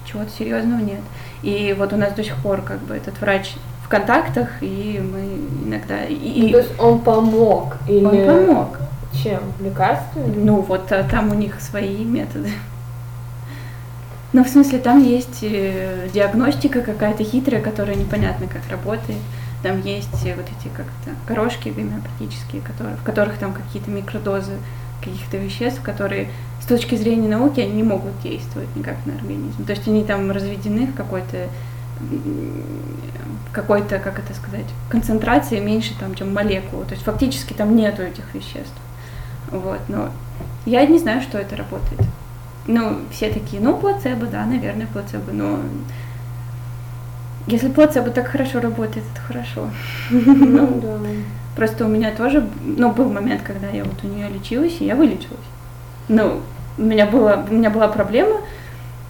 [0.10, 1.02] чего-то серьезного нет.
[1.42, 5.68] И вот у нас до сих пор как бы этот врач в контактах, и мы
[5.68, 6.04] иногда...
[6.06, 6.44] И...
[6.44, 7.78] Ну, то есть он помог?
[7.88, 8.06] Или...
[8.06, 8.80] Он помог.
[9.14, 9.40] Чем?
[9.60, 10.36] Лекарствами?
[10.36, 12.50] Ну, вот а, там у них свои методы.
[14.32, 19.18] Ну, в смысле, там есть э, диагностика какая-то хитрая, которая непонятно как работает.
[19.64, 24.54] Там есть э, вот эти как-то горошки гомеопатические, которые, в которых там какие-то микродозы
[25.02, 26.30] каких-то веществ, которые
[26.70, 29.66] точки зрения науки они не могут действовать никак на организм.
[29.66, 31.50] То есть они там разведены в какой-то
[33.52, 36.86] какой-то, как это сказать, концентрации меньше там, чем молекулы.
[36.86, 38.80] То есть фактически там нету этих веществ.
[39.52, 40.10] Вот, но
[40.66, 42.00] я не знаю, что это работает.
[42.68, 45.60] Ну, все такие, ну, плацебо, да, наверное, плацебо, но
[47.48, 49.70] если плацебо так хорошо работает, это хорошо.
[50.12, 51.00] Ну, да.
[51.56, 54.96] Просто у меня тоже, ну, был момент, когда я вот у нее лечилась, и я
[54.96, 55.40] вылечилась.
[56.08, 56.42] Ну,
[56.78, 58.38] у меня была, у меня была проблема,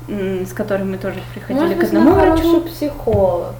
[0.07, 2.61] с которой мы тоже приходили Может к одному врачу.
[2.61, 3.55] психолог.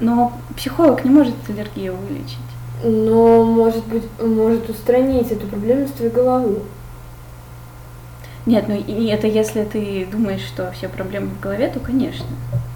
[0.00, 2.38] Но психолог не может аллергию вылечить.
[2.82, 6.60] Но может быть, может устранить эту проблему с твоей головы.
[8.46, 12.26] Нет, ну и это если ты думаешь, что все проблемы в голове, то конечно.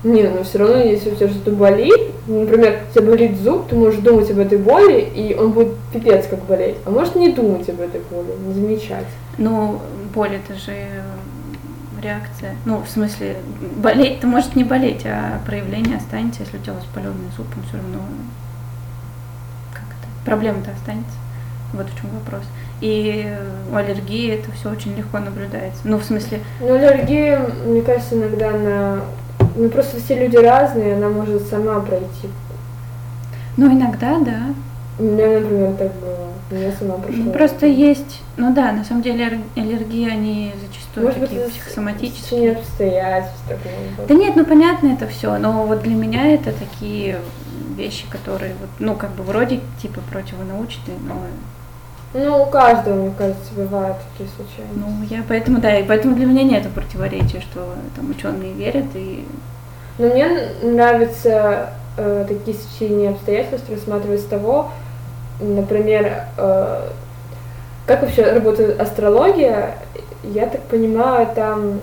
[0.02, 3.76] Не, но все равно, если у тебя что-то болит, например, у тебя болит зуб, ты
[3.76, 6.76] можешь думать об этой боли, и он будет пипец как болеть.
[6.86, 9.06] А может не думать об этой боли, не замечать.
[9.38, 9.78] Ну,
[10.14, 10.72] боль это же
[12.02, 12.56] реакция.
[12.64, 13.36] Ну, в смысле,
[13.76, 17.98] болеть-то может не болеть, а проявление останется, если у тебя воспаленный зуб, он все равно
[19.72, 21.16] как это, проблема-то останется.
[21.72, 22.42] Вот в чем вопрос.
[22.80, 23.36] И
[23.70, 25.80] у аллергии это все очень легко наблюдается.
[25.84, 26.40] Ну, в смысле...
[26.60, 29.00] Ну, аллергия, мне кажется, иногда на...
[29.54, 32.28] Ну, просто все люди разные, она может сама пройти.
[33.56, 34.54] Ну, иногда, да.
[34.98, 36.29] У меня, например, так было.
[36.78, 37.24] Сама прошла.
[37.24, 38.22] Ну, просто есть...
[38.36, 42.52] Ну да, на самом деле аллергии, они зачастую Может такие быть, психосоматические.
[42.52, 44.08] Обстоятельств такого.
[44.08, 47.20] Да нет, ну понятно это все, но вот для меня это такие
[47.76, 51.14] вещи, которые вот, ну как бы вроде типа противонаучные, но
[52.12, 54.66] ну, у каждого, мне кажется, бывают такие случаи.
[54.74, 59.24] Ну, я поэтому, да, и поэтому для меня нет противоречия, что там ученые верят и.
[59.98, 60.28] Но мне
[60.62, 64.72] нравится э, такие сочинения обстоятельств рассматривать с того,
[65.40, 66.88] например, э,
[67.86, 69.78] как вообще работает астрология.
[70.22, 71.80] Я так понимаю, там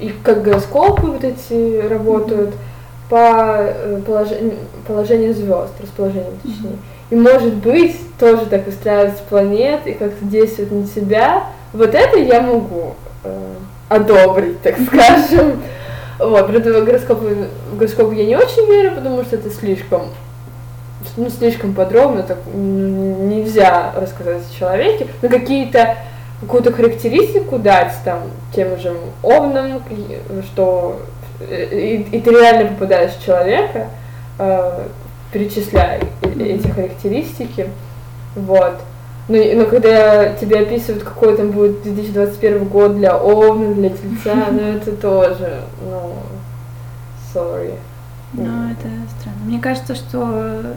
[0.00, 3.10] и как гороскопы вот эти работают mm-hmm.
[3.10, 4.54] по э, положению,
[4.86, 6.70] положению звезд, расположению точнее.
[6.70, 6.78] Mm-hmm.
[7.10, 11.46] И может быть, тоже так устраивается планет и как-то действует на себя.
[11.72, 13.54] Вот это я могу э,
[13.88, 15.62] одобрить, так скажем.
[16.18, 17.26] Вот, правда, гороскопу,
[17.72, 20.08] в гороскопу я не очень верю, потому что это слишком,
[21.16, 25.96] ну, слишком подробно, так нельзя рассказать о человеке, но какие-то
[26.40, 28.22] какую-то характеристику дать там
[28.54, 29.82] тем же овнам,
[30.44, 31.00] что
[31.40, 33.88] э, и, и ты реально попадаешь в человека,
[34.38, 34.86] э,
[35.32, 37.68] перечисляя эти характеристики,
[38.36, 38.74] вот.
[39.28, 44.76] Но, но когда тебе описывают, какой там будет 2021 год для Овна, для Тельца, ну
[44.76, 46.14] это тоже, ну,
[47.34, 47.74] sorry.
[48.32, 48.88] Ну, это
[49.18, 49.38] странно.
[49.44, 50.74] Мне кажется, что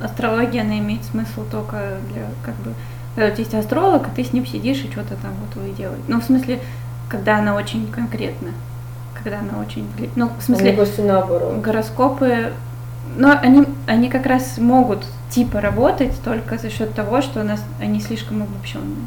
[0.00, 2.74] астрология, она имеет смысл только для, как бы,
[3.14, 5.72] когда у тебя есть астролог, и ты с ним сидишь и что-то там вот вы
[5.72, 6.04] делаете.
[6.08, 6.60] Ну, в смысле,
[7.08, 8.50] когда она очень конкретна,
[9.14, 9.86] когда она очень...
[10.16, 11.60] Ну, в смысле, Мне кажется, наоборот.
[11.60, 12.52] гороскопы
[13.16, 17.62] но они, они как раз могут типа работать только за счет того, что у нас
[17.80, 19.06] они слишком обобщенные.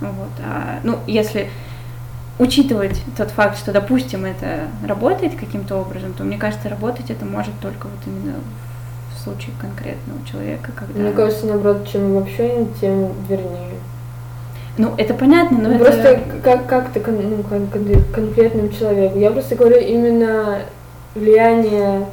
[0.00, 0.30] Вот.
[0.44, 1.50] А, ну, если
[2.40, 7.52] учитывать тот факт, что, допустим, это работает каким-то образом, то мне кажется, работать это может
[7.60, 8.36] только вот именно
[9.14, 11.00] в случае конкретного человека, когда...
[11.00, 13.76] Мне кажется, наоборот, чем обобщеннее, тем вернее.
[14.78, 15.84] Ну, это понятно, но ну, это...
[15.84, 17.44] Просто как, как то ну,
[18.14, 19.18] конкретному человеку.
[19.18, 20.60] Я просто говорю именно
[21.14, 22.06] влияние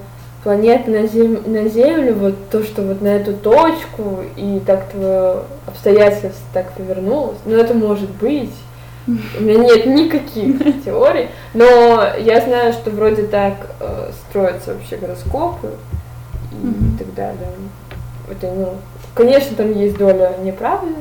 [0.43, 1.39] планеты на, зем...
[1.45, 7.37] на Землю, вот то, что вот на эту точку, и так твое обстоятельство так повернулось,
[7.45, 8.51] ну это может быть.
[9.07, 15.71] У меня нет никаких теорий, но я знаю, что вроде так э, строятся вообще гороскопы
[16.51, 16.97] и mm-hmm.
[16.97, 17.49] так далее.
[18.29, 18.73] Это, ну,
[19.15, 20.93] конечно, там есть доля неправды,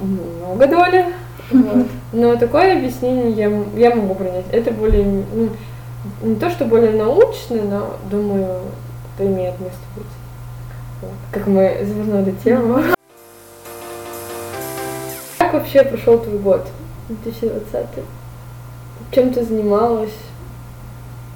[0.00, 1.06] много доли,
[1.50, 1.86] вот.
[2.12, 4.46] но такое объяснение я, я могу принять.
[4.50, 5.50] Это более, ну,
[6.22, 8.62] не то, что более научно, но, думаю,
[9.16, 10.06] это имеет место быть.
[11.02, 11.12] Вот.
[11.32, 12.80] Как мы завернули тему.
[15.58, 16.68] Вообще прошел твой год?
[17.08, 17.86] 2020.
[19.10, 20.14] Чем ты занималась?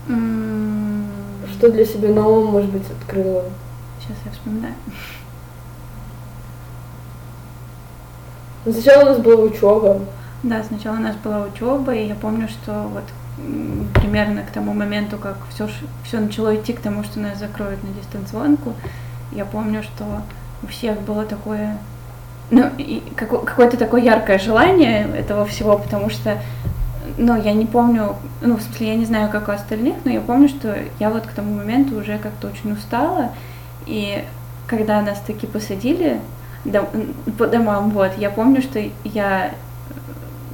[0.06, 1.08] Mm.
[1.52, 3.42] Что для себя нового, может быть, открыла?
[4.00, 4.74] Сейчас я вспоминаю.
[8.62, 10.00] Сначала у нас была учеба.
[10.44, 13.04] Да, сначала у нас была учеба, и я помню, что вот
[13.94, 15.68] примерно к тому моменту, как все,
[16.04, 18.74] все начало идти к тому, что нас закроют на дистанционку,
[19.32, 20.04] я помню, что
[20.62, 21.76] у всех было такое
[22.50, 26.38] ну, и какое-то такое яркое желание этого всего, потому что,
[27.16, 30.20] ну, я не помню, ну, в смысле, я не знаю, как у остальных, но я
[30.20, 33.30] помню, что я вот к тому моменту уже как-то очень устала,
[33.86, 34.24] и
[34.66, 36.20] когда нас таки посадили
[36.64, 36.86] дом,
[37.38, 39.50] по домам, вот, я помню, что я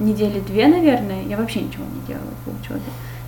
[0.00, 2.80] недели две, наверное, я вообще ничего не делала по учебе.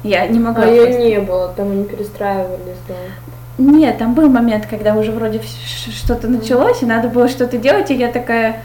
[0.02, 0.64] Я не могла.
[0.64, 2.94] А ее не было, там они перестраивались, да.
[3.58, 7.94] Нет, там был момент, когда уже вроде что-то началось, и надо было что-то делать, и
[7.94, 8.62] я такая,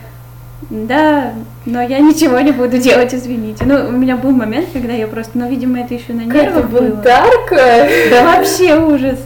[0.70, 1.34] да,
[1.66, 3.66] но я ничего не буду делать, извините.
[3.66, 6.82] Ну, у меня был момент, когда я просто, ну, видимо, это еще на нервах было.
[6.82, 7.88] бунтарка?
[8.10, 9.20] Да вообще ужас.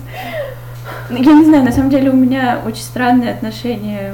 [1.09, 4.13] Я не знаю, на самом деле у меня очень странные отношения.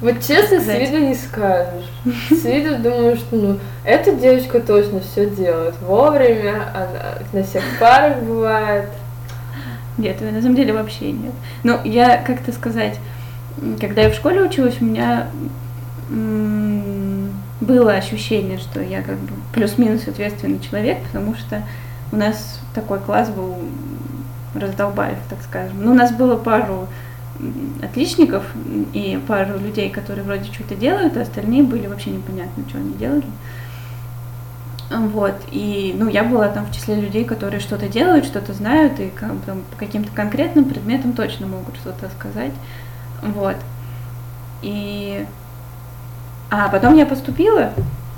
[0.00, 1.86] Вот честно, с виду не скажешь.
[2.30, 8.18] С виду думаю, что ну, эта девочка точно все делает вовремя, она на всех парах
[8.18, 8.86] бывает.
[9.98, 11.32] Нет, на самом деле вообще нет.
[11.62, 12.98] Ну, я, как-то сказать,
[13.80, 15.28] когда я в школе училась, у меня
[17.60, 21.62] было ощущение, что я как бы плюс-минус ответственный человек, потому что
[22.12, 23.56] у нас такой класс был
[24.54, 25.82] раздолбаев, так скажем.
[25.82, 26.86] Ну, у нас было пару
[27.82, 28.44] отличников
[28.92, 33.24] и пару людей, которые вроде что-то делают, а остальные были вообще непонятно, что они делали.
[34.88, 39.08] Вот, и, ну, я была там в числе людей, которые что-то делают, что-то знают, и
[39.08, 42.52] как, там, по каким-то конкретным предметам точно могут что-то сказать,
[43.20, 43.56] вот.
[44.62, 45.26] И...
[46.50, 47.72] А потом я поступила,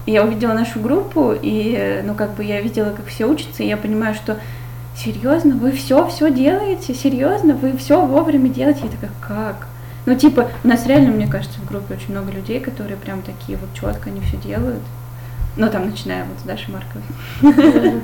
[0.04, 3.78] я увидела нашу группу, и, ну, как бы я видела, как все учатся, и я
[3.78, 4.36] понимаю, что
[4.94, 9.68] серьезно, вы все, все делаете, серьезно, вы все вовремя делаете, я такая, как?
[10.04, 13.56] Ну, типа, у нас реально, мне кажется, в группе очень много людей, которые прям такие
[13.56, 14.82] вот четко, они все делают.
[15.58, 17.02] Ну, там, начиная вот с Дашей Марковой.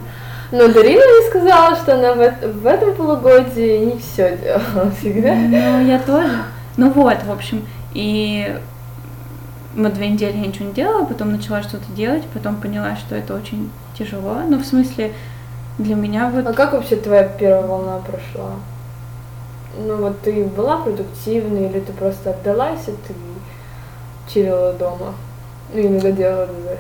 [0.50, 5.34] Но Дарина мне сказала, что она в, в этом полугодии не все делала всегда.
[5.34, 6.42] Ну, я тоже.
[6.76, 8.58] Ну вот, в общем, и
[9.74, 13.34] мы две недели я ничего не делала, потом начала что-то делать, потом поняла, что это
[13.34, 14.40] очень тяжело.
[14.48, 15.12] Ну, в смысле,
[15.78, 16.46] для меня вот...
[16.46, 18.50] А как вообще твоя первая волна прошла?
[19.78, 23.14] Ну вот ты была продуктивной или ты просто отдалась, и ты
[24.28, 25.14] чилила дома?
[25.72, 26.78] Ну, иногда делала ДЗ?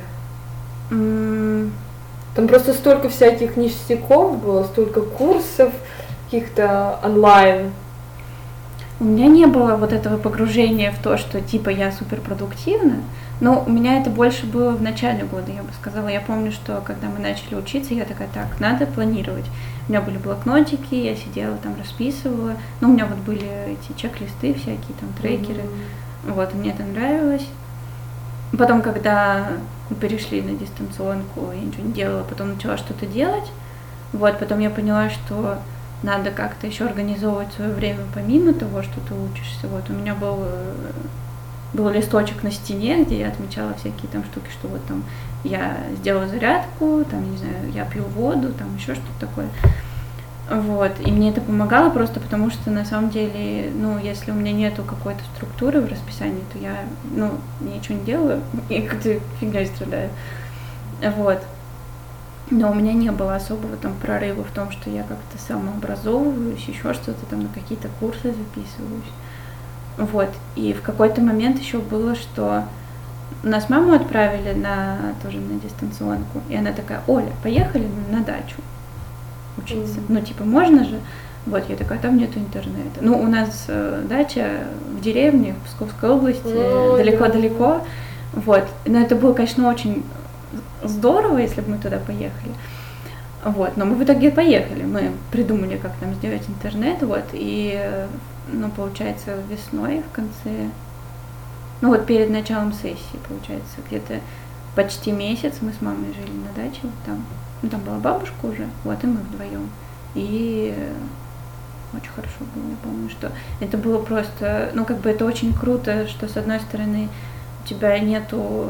[0.90, 5.72] Там просто столько всяких ништяков было, столько курсов
[6.24, 7.70] каких-то онлайн.
[9.00, 13.02] У меня не было вот этого погружения в то, что типа я супер продуктивна,
[13.40, 16.08] но у меня это больше было в начале года, я бы сказала.
[16.08, 19.46] Я помню, что когда мы начали учиться, я такая, так, надо планировать.
[19.88, 22.52] У меня были блокнотики, я сидела там, расписывала.
[22.80, 25.62] Ну, у меня вот были эти чек-листы всякие, там, трекеры.
[25.62, 26.32] Mm-hmm.
[26.32, 27.46] Вот, мне это нравилось.
[28.56, 29.48] Потом, когда
[30.00, 33.50] перешли на дистанционку, я ничего не делала, потом начала что-то делать.
[34.12, 35.58] Вот, потом я поняла, что
[36.02, 39.66] надо как-то еще организовывать свое время помимо того, что ты учишься.
[39.68, 40.92] Вот у меня был, э,
[41.72, 45.02] был листочек на стене, где я отмечала всякие там штуки, что вот там
[45.42, 49.48] я сделала зарядку, там, не знаю, я пью воду, там еще что-то такое.
[50.50, 54.52] Вот, и мне это помогало просто потому, что на самом деле, ну, если у меня
[54.52, 56.84] нету какой-то структуры в расписании, то я,
[57.16, 57.30] ну,
[57.60, 60.10] ничего не делаю и как-то фигней страдаю.
[61.16, 61.42] Вот.
[62.50, 66.92] Но у меня не было особого там прорыва в том, что я как-то самообразовываюсь, еще
[66.92, 69.12] что-то там на какие-то курсы записываюсь.
[69.96, 70.28] Вот.
[70.56, 72.64] И в какой-то момент еще было, что
[73.42, 78.56] нас маму отправили на тоже на дистанционку, и она такая, Оля, поехали на дачу
[79.56, 79.98] учиться.
[79.98, 80.06] Mm-hmm.
[80.08, 81.00] Ну, типа, можно же?
[81.46, 83.00] Вот, я такая, там нету интернета.
[83.00, 87.82] Ну, у нас э, дача в деревне, в Псковской области, oh, далеко-далеко.
[88.32, 88.64] Вот.
[88.86, 90.02] Но это было, конечно, очень
[90.82, 92.52] здорово, если бы мы туда поехали.
[93.44, 97.78] Вот, но мы в итоге поехали, мы придумали, как там сделать интернет, вот, и,
[98.50, 100.70] ну, получается, весной в конце,
[101.82, 104.14] ну, вот перед началом сессии, получается, где-то
[104.74, 107.24] почти месяц мы с мамой жили на даче, вот там,
[107.62, 109.68] ну, там была бабушка уже, вот, и мы вдвоем,
[110.14, 110.74] и
[111.92, 116.08] очень хорошо было, я помню, что это было просто, ну, как бы это очень круто,
[116.08, 117.08] что, с одной стороны,
[117.62, 118.68] у тебя нету,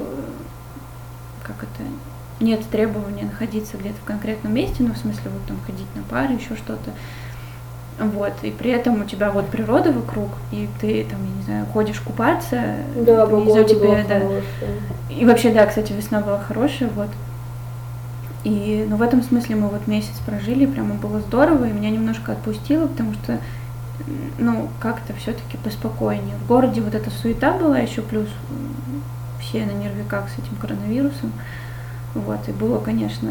[1.43, 1.83] как это,
[2.41, 6.35] нет требования находиться где-то в конкретном месте, ну, в смысле, вот там ходить на пары,
[6.35, 6.91] еще что-то.
[7.99, 11.67] Вот, и при этом у тебя вот природа вокруг, и ты там, я не знаю,
[11.73, 12.61] ходишь купаться,
[12.97, 14.19] да, погода тебе, да.
[14.21, 14.43] хорошая.
[15.11, 17.09] И вообще, да, кстати, весна была хорошая, вот.
[18.43, 22.33] И, ну, в этом смысле мы вот месяц прожили, прямо было здорово, и меня немножко
[22.33, 23.39] отпустило, потому что,
[24.39, 26.35] ну, как-то все-таки поспокойнее.
[26.45, 28.27] В городе вот эта суета была еще, плюс
[29.41, 31.33] все на нервиках с этим коронавирусом.
[32.15, 33.31] Вот, и было, конечно,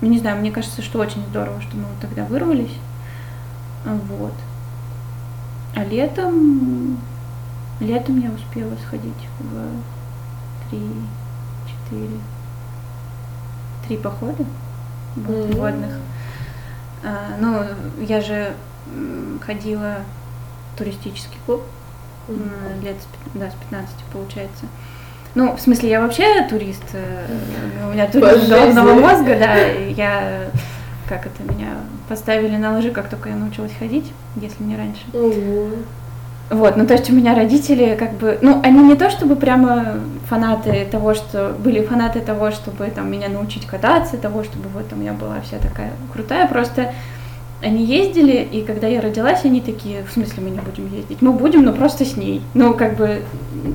[0.00, 2.72] ну, не знаю, мне кажется, что очень здорово, что мы вот тогда вырвались.
[3.84, 4.32] Вот.
[5.74, 6.98] А летом,
[7.80, 10.82] летом я успела сходить в три,
[11.66, 12.18] четыре,
[13.86, 14.44] три похода
[15.16, 15.56] вот, Мгм.
[15.56, 15.92] водных.
[17.04, 17.64] А, ну,
[18.04, 18.52] я же
[19.44, 19.96] ходила
[20.74, 21.62] в туристический клуб
[22.28, 22.36] м,
[22.82, 22.96] лет
[23.34, 24.66] да, с 15 получается.
[25.34, 27.26] Ну, в смысле, я вообще турист, э,
[27.86, 28.06] у меня
[28.38, 28.50] жизни.
[28.50, 30.50] головного мозга, да, я,
[31.12, 31.74] как это, меня
[32.08, 35.02] поставили на лыжи, как только я научилась ходить, если не раньше.
[35.12, 35.68] Ого.
[36.48, 40.00] Вот, ну то есть у меня родители как бы, ну они не то чтобы прямо
[40.28, 45.04] фанаты того, что были фанаты того, чтобы там меня научить кататься, того, чтобы вот там
[45.04, 46.92] я была вся такая крутая, просто
[47.62, 51.32] они ездили, и когда я родилась, они такие, в смысле мы не будем ездить, мы
[51.32, 52.42] будем, но просто с ней.
[52.54, 53.22] Ну как бы,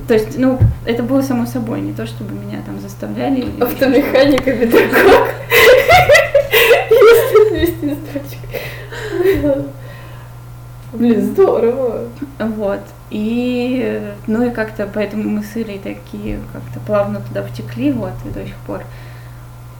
[0.08, 3.46] то есть, ну это было само собой, не то чтобы меня там заставляли.
[3.60, 5.28] Автомеханика, педагог.
[7.58, 9.64] Если вести строчкой.
[10.92, 12.08] Блин, здорово.
[12.38, 12.80] Вот.
[13.10, 18.30] И, ну и как-то поэтому мы с Ирой такие как-то плавно туда втекли, вот, и
[18.30, 18.82] до сих пор.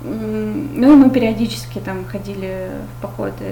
[0.00, 3.46] Ну мы периодически там ходили в походы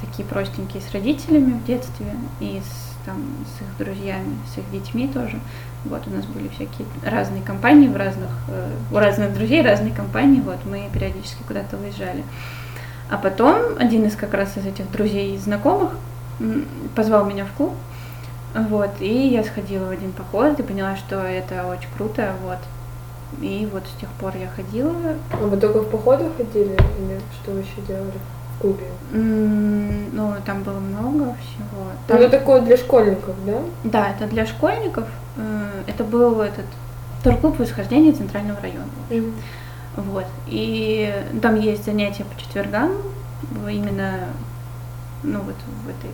[0.00, 2.06] такие простенькие с родителями в детстве
[2.38, 5.40] и с, там, с их друзьями, с их детьми тоже.
[5.84, 10.40] Вот у нас были всякие разные компании в разных, э, у разных друзей разные компании,
[10.40, 12.22] вот мы периодически куда-то выезжали.
[13.10, 15.90] А потом один из как раз из этих друзей и знакомых
[16.94, 17.72] позвал меня в клуб,
[18.54, 22.58] вот, и я сходила в один поход и поняла, что это очень круто, вот.
[23.42, 24.92] И вот с тех пор я ходила.
[25.32, 28.10] А вы только в походы ходили или что вы еще делали
[28.56, 28.86] в клубе?
[29.12, 31.84] Ну, там было много всего.
[31.84, 33.58] Ну, Там- это такое для школьников, да?
[33.84, 35.04] Да, это для школьников.
[35.36, 36.64] Э, Это был этот
[37.22, 38.88] турклуб восхождения Центрального района.
[39.08, 39.32] в общем.
[40.02, 40.26] Вот.
[40.46, 42.92] И там есть занятия по четвергам,
[43.68, 44.28] именно,
[45.22, 46.10] ну вот в этой,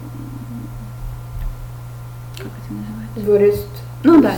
[2.36, 3.20] как это называется?
[3.20, 3.66] Дворец.
[4.02, 4.34] Ну да,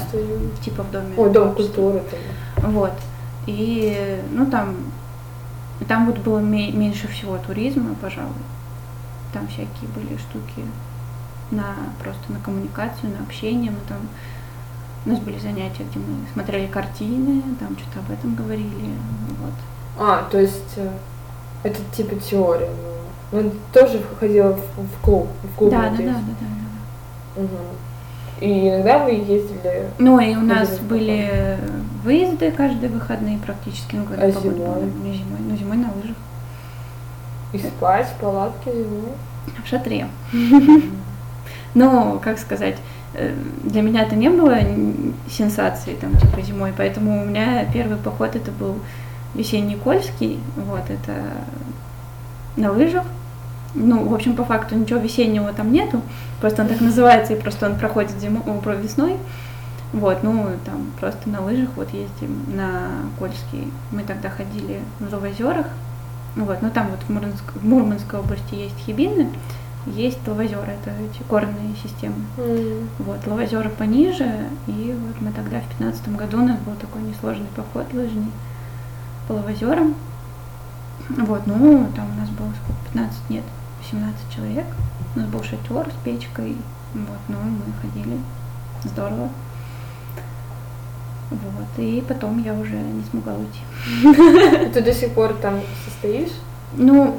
[0.62, 1.14] типа в доме.
[1.16, 2.02] Ой, дом культуры.
[2.58, 2.92] Вот.
[3.46, 4.76] И, ну, там,
[5.86, 8.32] там вот было ме- меньше всего туризма, пожалуй.
[9.32, 10.64] Там всякие были штуки
[11.50, 13.70] на просто на коммуникацию, на общение.
[13.70, 13.98] Мы там,
[15.08, 18.68] у нас были занятия, где мы смотрели картины, там что-то об этом говорили.
[19.40, 19.54] Вот.
[19.98, 20.90] А, то есть э,
[21.62, 22.68] это типа теория.
[23.32, 25.70] Ну, тоже ходила в, в клуб, в клуб.
[25.70, 26.46] да, да, да, да, да,
[27.36, 27.42] да.
[27.42, 27.48] Мгм.
[28.40, 29.88] И иногда вы ездили.
[29.98, 31.58] Ну и у нас Ходили были
[32.04, 34.66] выезды каждые выходные практически, ну когда А погода зимой?
[34.66, 34.84] была.
[35.04, 36.16] Не зимой, ну зимой на лыжах.
[37.54, 39.12] И спать в палатке зимой.
[39.64, 40.06] В шатре.
[41.74, 42.76] Ну, как сказать,
[43.64, 44.58] для меня это не было
[45.30, 48.76] сенсацией, там, типа, зимой, поэтому у меня первый поход это был
[49.34, 51.14] весенний Кольский, вот, это
[52.56, 53.04] на лыжах.
[53.74, 56.00] Ну, в общем, по факту ничего весеннего там нету,
[56.40, 58.42] просто он так называется, и просто он проходит зимой,
[58.82, 59.16] весной.
[59.92, 63.72] Вот, ну, там, просто на лыжах вот ездим на Кольский.
[63.90, 65.66] Мы тогда ходили в Ловозерах,
[66.36, 69.28] вот, ну, там вот в, Мурманск- в Мурманской области есть Хибины,
[69.86, 72.16] есть Ловозеры, это эти горные системы.
[72.36, 72.88] М.
[72.98, 77.48] Вот, Ловозеры пониже, и вот мы тогда в пятнадцатом году у нас был такой несложный
[77.56, 78.30] поход лыжный
[79.26, 79.94] по Ловозерам.
[81.08, 83.44] Вот, ну, там у нас было сколько, 15, нет,
[83.82, 84.66] 18 человек.
[85.14, 86.56] У нас был шатер с печкой,
[86.92, 88.18] вот, ну, мы ходили,
[88.84, 89.30] здорово.
[91.30, 94.70] Вот, и потом я уже не смогла уйти.
[94.72, 96.32] Ты до сих пор там состоишь?
[96.76, 97.16] Ну,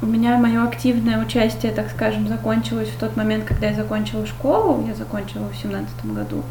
[0.00, 4.84] У меня мое активное участие, так скажем, закончилось в тот момент, когда я закончила школу.
[4.86, 6.44] Я закончила в семнадцатом году.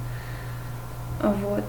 [1.22, 1.64] Вот.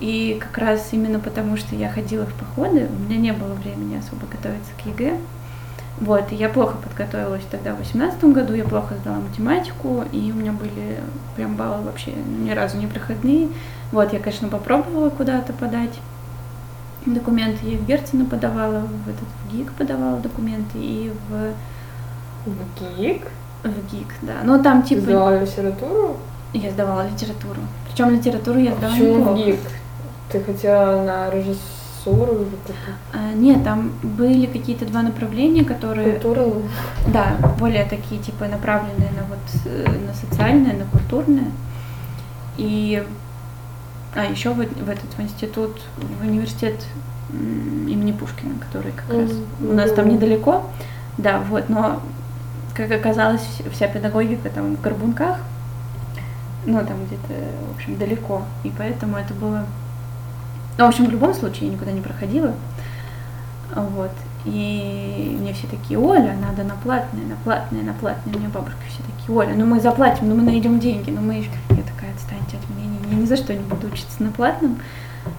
[0.00, 3.98] И как раз именно потому, что я ходила в походы, у меня не было времени
[3.98, 5.18] особо готовиться к ЕГЭ.
[6.00, 10.34] Вот, и я плохо подготовилась тогда в восемнадцатом году, я плохо сдала математику, и у
[10.34, 10.98] меня были
[11.36, 13.48] прям баллы вообще ни разу не проходные.
[13.92, 15.92] Вот, я, конечно, попробовала куда-то подать
[17.06, 21.52] документы, я в Герцена подавала, в этот в ГИК подавала документы, и в...
[22.50, 23.22] В ГИК?
[23.62, 24.34] В ГИК, да.
[24.44, 25.02] Ну, там типа...
[25.02, 26.16] Сдавала литературу?
[26.52, 27.60] Я сдавала литературу.
[27.88, 29.32] Причем литературу я сдала Почему неплохо.
[29.32, 29.60] в ГИК?
[30.32, 32.94] Ты хотела на режиссуру или?
[33.12, 36.12] А, нет, там были какие-то два направления, которые...
[36.12, 36.62] Культуру?
[37.08, 41.50] Да, более такие, типа, направленные на вот э, на социальное, на культурное.
[42.56, 43.02] И
[44.14, 45.80] а еще в, в этот в институт,
[46.20, 46.74] в университет
[47.32, 49.30] имени Пушкина, который как раз
[49.60, 49.70] Мгм.
[49.70, 50.64] у нас там недалеко.
[51.16, 52.00] Да, вот, но
[52.74, 55.38] как оказалось, вся педагогика там в Горбунках,
[56.66, 57.34] ну там где-то,
[57.72, 58.42] в общем, далеко.
[58.64, 59.64] И поэтому это было.
[60.78, 62.54] Ну, в общем, в любом случае я никуда не проходила.
[63.74, 64.10] Вот.
[64.44, 68.34] И мне все такие, Оля, надо на платное, на платное, на платное.
[68.34, 71.34] Мне бабушка все такие, Оля, ну мы заплатим, ну мы найдем деньги, ну мы...
[71.34, 71.50] ещё».
[71.70, 72.79] Я такая, отстаньте от меня,
[73.10, 74.78] я ни за что не буду учиться на платном.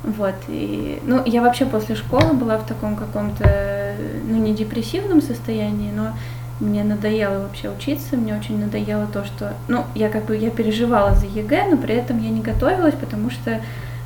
[0.03, 3.95] Вот, и, ну, я вообще после школы была в таком каком-то,
[4.27, 6.13] ну, не депрессивном состоянии, но
[6.59, 11.15] мне надоело вообще учиться, мне очень надоело то, что, ну, я как бы, я переживала
[11.15, 13.59] за ЕГЭ, но при этом я не готовилась, потому что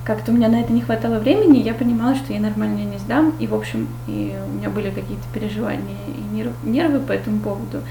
[0.05, 3.33] как-то у меня на это не хватало времени, я понимала, что я нормально не сдам,
[3.39, 7.81] и, в общем, и у меня были какие-то переживания и нерв- нервы по этому поводу.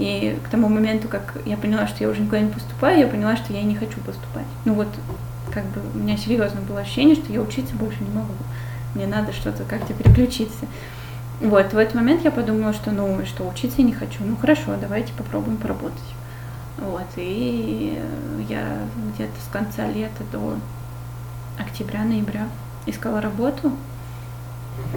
[0.00, 3.36] И к тому моменту, как я поняла, что я уже никуда не поступаю, я поняла,
[3.36, 4.46] что я и не хочу поступать.
[4.64, 4.88] Ну вот,
[5.52, 8.32] как бы у меня серьезно было ощущение, что я учиться больше не могу.
[8.94, 10.64] Мне надо что-то как-то переключиться.
[11.42, 14.24] Вот, в этот момент я подумала, что ну, что учиться я не хочу.
[14.24, 15.98] Ну хорошо, давайте попробуем поработать.
[16.78, 18.02] Вот, и
[18.48, 18.78] я
[19.14, 20.54] где-то с конца лета до
[21.58, 22.48] октября-ноября
[22.86, 23.72] искала работу.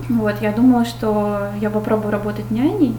[0.07, 2.95] Вот, я думала, что я попробую работать няней.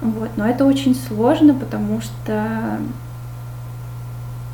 [0.00, 2.78] Вот, но это очень сложно, потому что,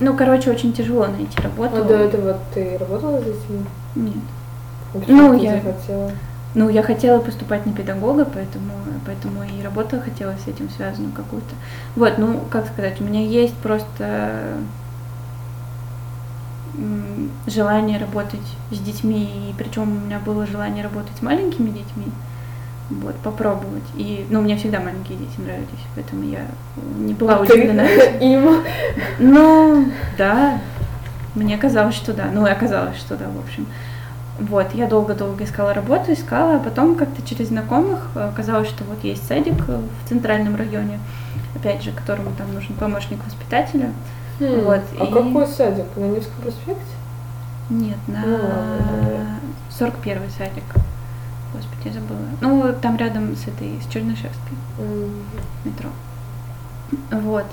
[0.01, 1.77] ну, короче, очень тяжело найти работу.
[1.77, 3.65] А до этого ты работала с детьми?
[3.95, 4.15] Нет.
[4.95, 6.11] А Ну, я- захотела?
[6.55, 8.73] Ну, я хотела поступать на педагога, поэтому,
[9.05, 11.55] поэтому и работа хотела с этим связанную какую-то.
[11.97, 14.55] Вот, ну, как сказать, у меня есть просто
[17.47, 18.41] желание работать
[18.71, 22.07] с детьми, и причем у меня было желание работать с маленькими детьми,
[22.91, 23.83] вот, попробовать.
[23.97, 26.41] И, ну, мне всегда маленькие дети нравились, поэтому я
[26.99, 27.85] не была А удивлена.
[28.21, 28.63] им?
[29.19, 29.87] Ну,
[30.19, 30.59] да,
[31.35, 32.27] мне казалось, что да.
[32.33, 33.67] Ну, и оказалось, что да, в общем.
[34.39, 39.03] Вот, я долго-долго искала работу, искала, а потом как-то через знакомых э, оказалось, что вот
[39.03, 41.01] есть садик э, в центральном районе,
[41.55, 43.93] опять же, которому там нужен помощник воспитателя.
[44.39, 45.87] Хм, Вот, А и- какой садик?
[45.97, 46.83] На Невском проспекте?
[47.71, 49.27] Нет, на Ну, ладно,
[49.71, 50.65] 41-й садик.
[51.57, 52.21] Господи, я забыла.
[52.41, 54.57] Ну, там рядом с этой, с Чернышевской.
[54.79, 55.11] М,
[55.65, 55.89] метро.
[57.11, 57.47] Вот.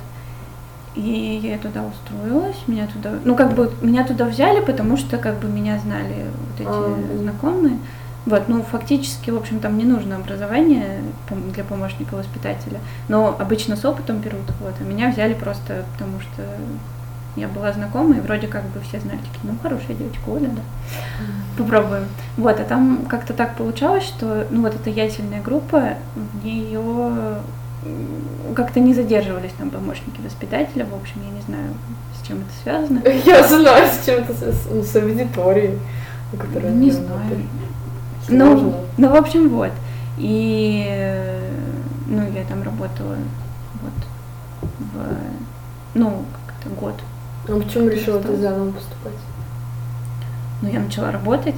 [0.96, 5.40] И я туда устроилась, меня туда, ну как бы меня туда взяли, потому что как
[5.40, 7.18] бы меня знали вот эти А.
[7.18, 7.80] знакомые.
[8.28, 11.02] Вот, ну фактически, в общем, там не нужно образование
[11.54, 12.80] для помощника воспитателя,
[13.10, 16.44] но обычно с опытом берут, вот, а меня взяли просто потому что
[17.36, 20.62] я была знакома, и вроде как бы все знали, такие, ну хорошая девочка Оля, да,
[21.58, 22.06] попробуем.
[22.38, 27.40] Вот, а там как-то так получалось, что, ну вот эта ясельная группа, в нее
[28.56, 31.74] как-то не задерживались там помощники воспитателя, в общем, я не знаю,
[32.22, 33.02] с чем это связано.
[33.26, 35.80] Я знаю, с чем это с, ну, с аудиторией,
[36.32, 37.48] на которой Не знаю.
[38.30, 39.72] Ну, ну, в общем, вот.
[40.18, 40.86] И,
[42.08, 43.18] ну, я там работала
[43.82, 45.18] вот в,
[45.96, 46.96] ну, как-то год.
[47.48, 49.14] А почему решила ты заново поступать?
[50.62, 51.56] Ну, я начала работать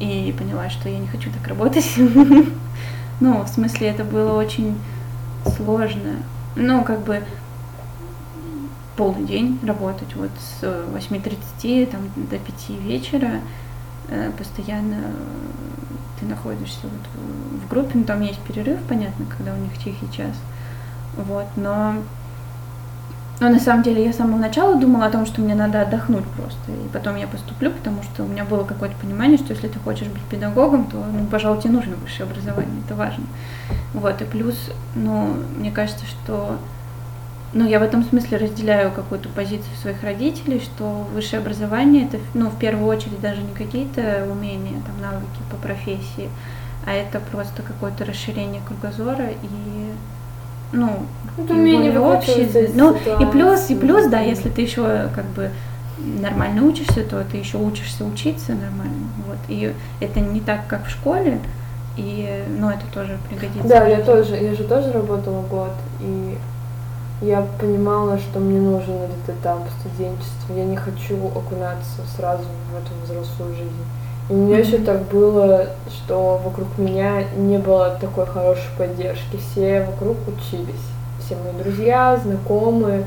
[0.00, 1.86] и поняла, что я не хочу так работать.
[3.20, 4.76] Ну, в смысле, это было очень
[5.56, 6.16] сложно.
[6.56, 7.22] Ну, как бы
[8.96, 13.40] полный день работать, вот с 8.30 там, до 5 вечера,
[14.08, 15.12] э, постоянно э,
[16.18, 20.10] ты находишься вот в- в группе, ну, там есть перерыв, понятно, когда у них тихий
[20.10, 20.34] час,
[21.16, 21.94] вот, но
[23.42, 26.24] но на самом деле я с самого начала думала о том, что мне надо отдохнуть
[26.36, 29.80] просто, и потом я поступлю, потому что у меня было какое-то понимание, что если ты
[29.80, 33.24] хочешь быть педагогом, то, ну, пожалуй, тебе нужно высшее образование, это важно.
[33.94, 36.56] Вот, и плюс, ну, мне кажется, что,
[37.52, 42.48] ну, я в этом смысле разделяю какую-то позицию своих родителей, что высшее образование это, ну,
[42.48, 46.30] в первую очередь даже не какие-то умения, там, навыки по профессии,
[46.86, 49.92] а это просто какое-то расширение кругозора и,
[50.72, 51.06] ну,
[51.38, 52.70] Это умение более общее.
[52.74, 55.50] Ну, и плюс, и плюс, да, если ты еще как бы
[55.98, 59.06] нормально учишься, то ты еще учишься учиться нормально.
[59.26, 59.38] Вот.
[59.48, 61.38] И это не так, как в школе,
[61.96, 63.68] и, ну, это тоже пригодится.
[63.68, 66.38] Да, я тоже, я же тоже работала год, и
[67.20, 70.54] я понимала, что мне нужен этот этап студенчества.
[70.56, 73.70] Я не хочу окунаться сразу в эту взрослую жизнь.
[74.28, 79.36] И у меня еще так было, что вокруг меня не было такой хорошей поддержки.
[79.36, 80.86] Все вокруг учились.
[81.20, 83.04] Все мои друзья, знакомые.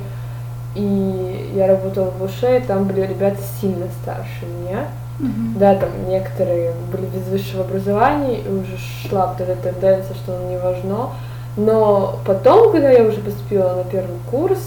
[0.76, 4.88] И я работала в УШЕ, и там были ребята сильно старше меня.
[5.20, 5.58] Mm-hmm.
[5.58, 10.50] Да, там некоторые были без высшего образования, и уже шла вот эта тенденция, что оно
[10.50, 11.12] не важно.
[11.56, 14.60] Но потом, когда я уже поступила на первый курс,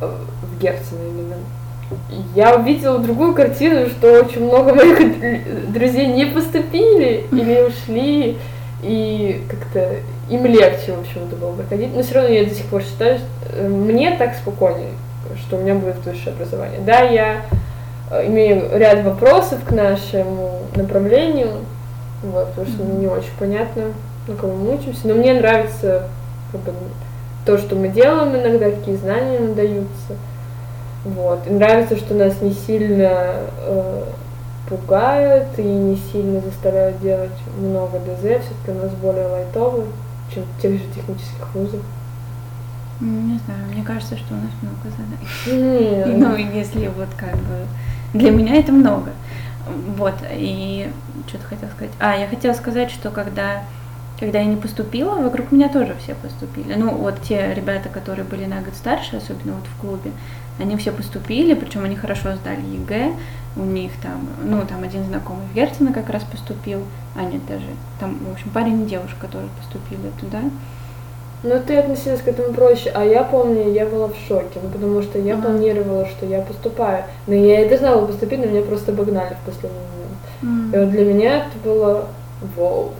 [0.00, 0.08] э,
[0.42, 1.34] в Герцена именно,
[2.34, 8.38] я увидела другую картину, что очень много моих друзей не поступили или ушли,
[8.82, 9.96] и как-то
[10.30, 11.94] им легче, в общем-то, было проходить.
[11.94, 14.92] Но все равно я до сих пор считаю, что э, мне так спокойнее,
[15.36, 16.80] что у меня будет высшее образование.
[16.80, 17.42] Да, я
[18.10, 21.50] э, имею ряд вопросов к нашему направлению,
[22.22, 23.82] вот, потому что мне не очень понятно,
[24.28, 26.08] на кого мы учимся, но мне нравится
[26.52, 26.72] как бы,
[27.44, 30.14] то, что мы делаем иногда, какие знания нам даются.
[31.04, 31.46] Вот.
[31.46, 33.10] И нравится, что нас не сильно
[33.58, 34.04] э,
[34.68, 39.86] пугают и не сильно заставляют делать много ДЗ, все-таки у нас более лайтовый,
[40.32, 41.80] чем в тех же технических вузах.
[43.00, 45.90] Не знаю, мне кажется, что у нас много заданий.
[45.90, 46.06] Нет.
[46.18, 47.66] Ну, если вот как бы...
[48.12, 49.10] Для меня это много.
[49.96, 50.90] Вот, и
[51.26, 51.92] что-то хотела сказать.
[51.98, 53.62] А, я хотела сказать, что когда
[54.18, 56.74] когда я не поступила, вокруг меня тоже все поступили.
[56.74, 60.12] Ну, вот те ребята, которые были на год старше, особенно вот в клубе,
[60.60, 63.12] они все поступили, причем они хорошо сдали ЕГЭ,
[63.56, 66.80] у них там, ну, там один знакомый в Герцена как раз поступил,
[67.16, 67.66] а нет, даже,
[67.98, 70.40] там, в общем, парень и девушка тоже поступили туда.
[71.42, 75.02] Ну, ты относилась к этому проще, а я помню, я была в шоке, ну, потому
[75.02, 75.48] что я ага.
[75.48, 79.46] планировала, что я поступаю, но я и должна была поступить, но меня просто обогнали в
[79.46, 80.72] последний момент.
[80.72, 80.76] Мм.
[80.76, 82.08] И вот для меня это было
[82.56, 82.92] вау,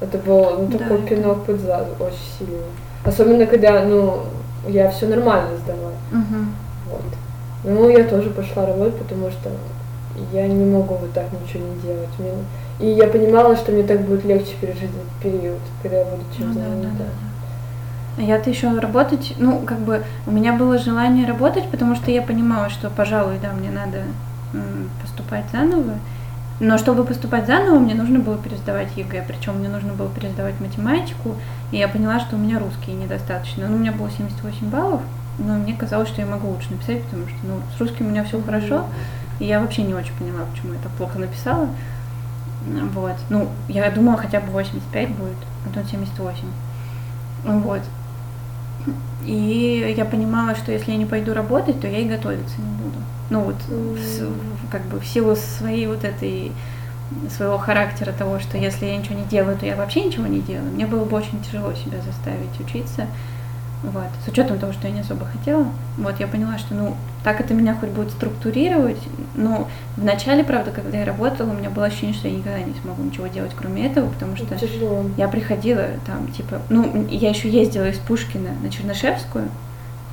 [0.00, 2.64] это был ну, такой да, пинок под зад очень сильный.
[3.04, 4.24] Особенно когда, ну,
[4.68, 5.92] я все нормально сдала.
[6.12, 6.44] Угу.
[6.90, 7.02] Вот.
[7.64, 9.50] Ну, я тоже пошла работать, потому что
[10.32, 12.08] я не могу вот так ничего не делать.
[12.18, 12.32] Мне...
[12.78, 16.58] И я понимала, что мне так будет легче пережить этот период, когда я буду чем-то
[16.58, 16.88] ну, занята.
[16.98, 17.04] Да, да,
[18.16, 18.22] да.
[18.22, 22.68] Я-то еще работать, ну, как бы у меня было желание работать, потому что я понимала,
[22.68, 24.02] что, пожалуй, да, мне надо
[25.00, 25.94] поступать заново.
[26.58, 31.36] Но чтобы поступать заново, мне нужно было пересдавать ЕГЭ, причем мне нужно было пересдавать математику,
[31.70, 33.66] и я поняла, что у меня русский недостаточно.
[33.66, 35.00] Ну, у меня было 78 баллов,
[35.40, 38.24] но мне казалось, что я могу лучше написать, потому что ну, с русским у меня
[38.24, 38.86] все хорошо,
[39.38, 41.68] и я вообще не очень поняла, почему я так плохо написала.
[42.92, 43.16] Вот.
[43.30, 45.36] Ну, я думала, хотя бы 85 будет,
[45.66, 46.44] а тут 78.
[47.44, 47.80] Вот.
[49.24, 52.96] И я понимала, что если я не пойду работать, то я и готовиться не буду.
[53.28, 54.32] Ну вот, mm.
[54.70, 56.52] как бы в силу своей вот этой
[57.28, 60.70] своего характера того, что если я ничего не делаю, то я вообще ничего не делаю.
[60.72, 63.06] Мне было бы очень тяжело себя заставить учиться.
[63.82, 64.08] Вот.
[64.24, 65.66] С учетом того, что я не особо хотела.
[65.96, 68.98] Вот, я поняла, что, ну, так это меня хоть будет структурировать.
[69.34, 72.74] Но в начале, правда, когда я работала, у меня было ощущение, что я никогда не
[72.82, 75.06] смогу ничего делать, кроме этого, потому что Тяжело.
[75.16, 79.48] я приходила там, типа, ну, я еще ездила из Пушкина на Чернышевскую,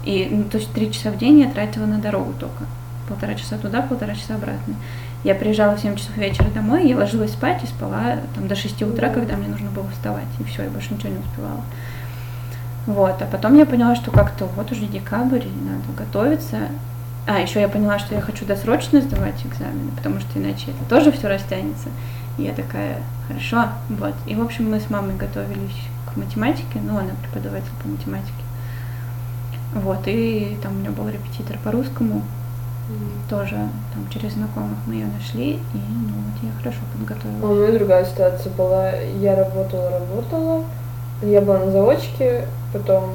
[0.05, 2.63] и, ну, то есть три часа в день я тратила на дорогу только.
[3.09, 4.75] Полтора часа туда, полтора часа обратно.
[5.23, 8.83] Я приезжала в 7 часов вечера домой, я ложилась спать и спала там до 6
[8.83, 11.63] утра, когда мне нужно было вставать, и все, я больше ничего не успевала.
[12.87, 16.69] Вот, а потом я поняла, что как-то вот уже декабрь, и надо готовиться.
[17.27, 21.11] А, еще я поняла, что я хочу досрочно сдавать экзамены, потому что иначе это тоже
[21.11, 21.89] все растянется.
[22.37, 24.13] И я такая, хорошо, вот.
[24.25, 25.75] И, в общем, мы с мамой готовились
[26.11, 28.31] к математике, ну, она преподаватель по математике.
[29.73, 32.23] Вот, и там у меня был репетитор по русскому,
[33.29, 33.55] тоже
[33.93, 37.43] там через знакомых мы ее нашли, и ну вот я хорошо подготовилась.
[37.43, 40.63] А у меня другая ситуация была, я работала, работала,
[41.21, 43.11] я была на заочке, потом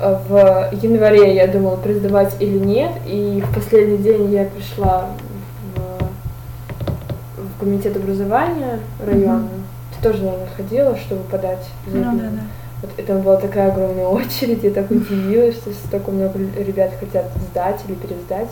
[0.00, 5.08] э, в январе я думала, присдавать или нет, и в последний день я пришла
[5.74, 9.48] в, в комитет образования района.
[9.48, 9.96] Mm-hmm.
[9.96, 12.12] Ты тоже, наверное, ходила, чтобы подать заявление.
[12.12, 12.42] Ну, да, да.
[12.82, 17.26] Вот, и там была такая огромная очередь, я так удивилась, что столько много ребят хотят
[17.50, 18.50] сдать или пересдать.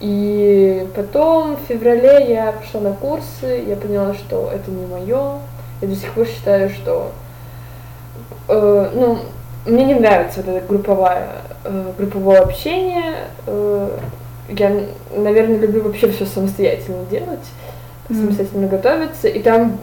[0.00, 5.38] И потом в феврале я пошла на курсы, я поняла, что это не мое.
[5.80, 7.12] Я до сих пор считаю, что
[8.48, 9.18] э, ну,
[9.66, 11.28] мне не нравится вот это групповое,
[11.64, 13.14] э, групповое общение.
[13.46, 13.98] Э,
[14.48, 14.72] я,
[15.16, 17.46] наверное, люблю вообще все самостоятельно делать,
[18.08, 18.14] mm.
[18.14, 19.28] самостоятельно готовиться.
[19.28, 19.78] И там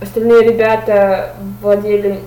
[0.00, 2.20] остальные ребята владели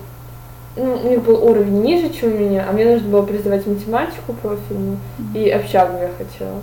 [0.75, 4.33] ну, у них был уровень ниже, чем у меня, а мне нужно было признавать математику
[4.33, 5.37] профильную, mm-hmm.
[5.37, 6.61] и общагу я хотела.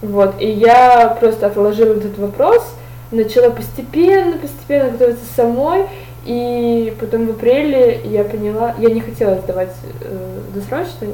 [0.00, 2.74] Вот, и я просто отложила этот вопрос,
[3.10, 5.86] начала постепенно, постепенно готовиться самой,
[6.24, 11.08] и потом в апреле я поняла, я не хотела сдавать э, досрочно,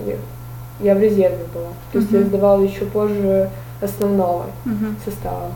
[0.80, 1.70] я в резерве была.
[1.92, 2.20] То есть uh-huh.
[2.20, 3.50] я сдавала еще позже
[3.80, 4.94] основного uh-huh.
[5.04, 5.52] состава.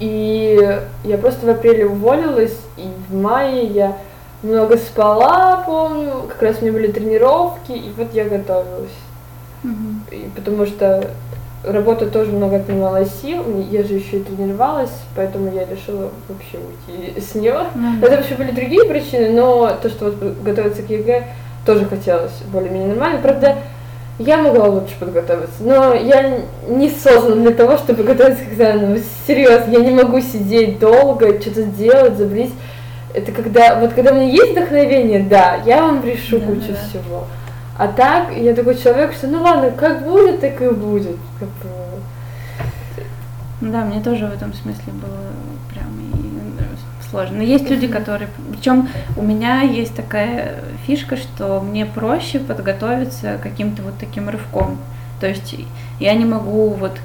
[0.00, 3.96] И я просто в апреле уволилась, и в мае я
[4.42, 8.90] много спала, помню, как раз у меня были тренировки, и вот я готовилась.
[9.62, 10.14] Uh-huh.
[10.14, 11.10] И потому что
[11.66, 17.20] работа тоже много отнимала сил, я же еще и тренировалась, поэтому я решила вообще уйти
[17.20, 17.66] с нее.
[17.74, 18.04] Mm-hmm.
[18.04, 21.24] Это вообще были другие причины, но то, что вот готовиться к ЕГЭ,
[21.66, 23.20] тоже хотелось более-менее нормально.
[23.22, 23.56] Правда,
[24.18, 28.98] я могла лучше подготовиться, но я не создана для того, чтобы готовиться к экзамену.
[29.26, 32.52] Серьезно, я не могу сидеть долго, что-то делать, забрить.
[33.12, 36.76] Это когда, вот когда у меня есть вдохновение, да, я вам решу да, кучу да.
[36.88, 37.24] всего.
[37.76, 41.16] А так, я такой человек, что ну ладно, как будет, так и будет.
[41.38, 41.70] Как бы.
[43.60, 45.32] Да, мне тоже в этом смысле было
[45.72, 46.24] прям и
[47.14, 47.38] сложно.
[47.38, 48.28] Но есть люди, которые...
[48.50, 50.56] Причем у меня есть такая
[50.86, 54.78] фишка, что мне проще подготовиться каким-то вот таким рывком.
[55.20, 55.54] То есть
[56.00, 56.98] я не могу вот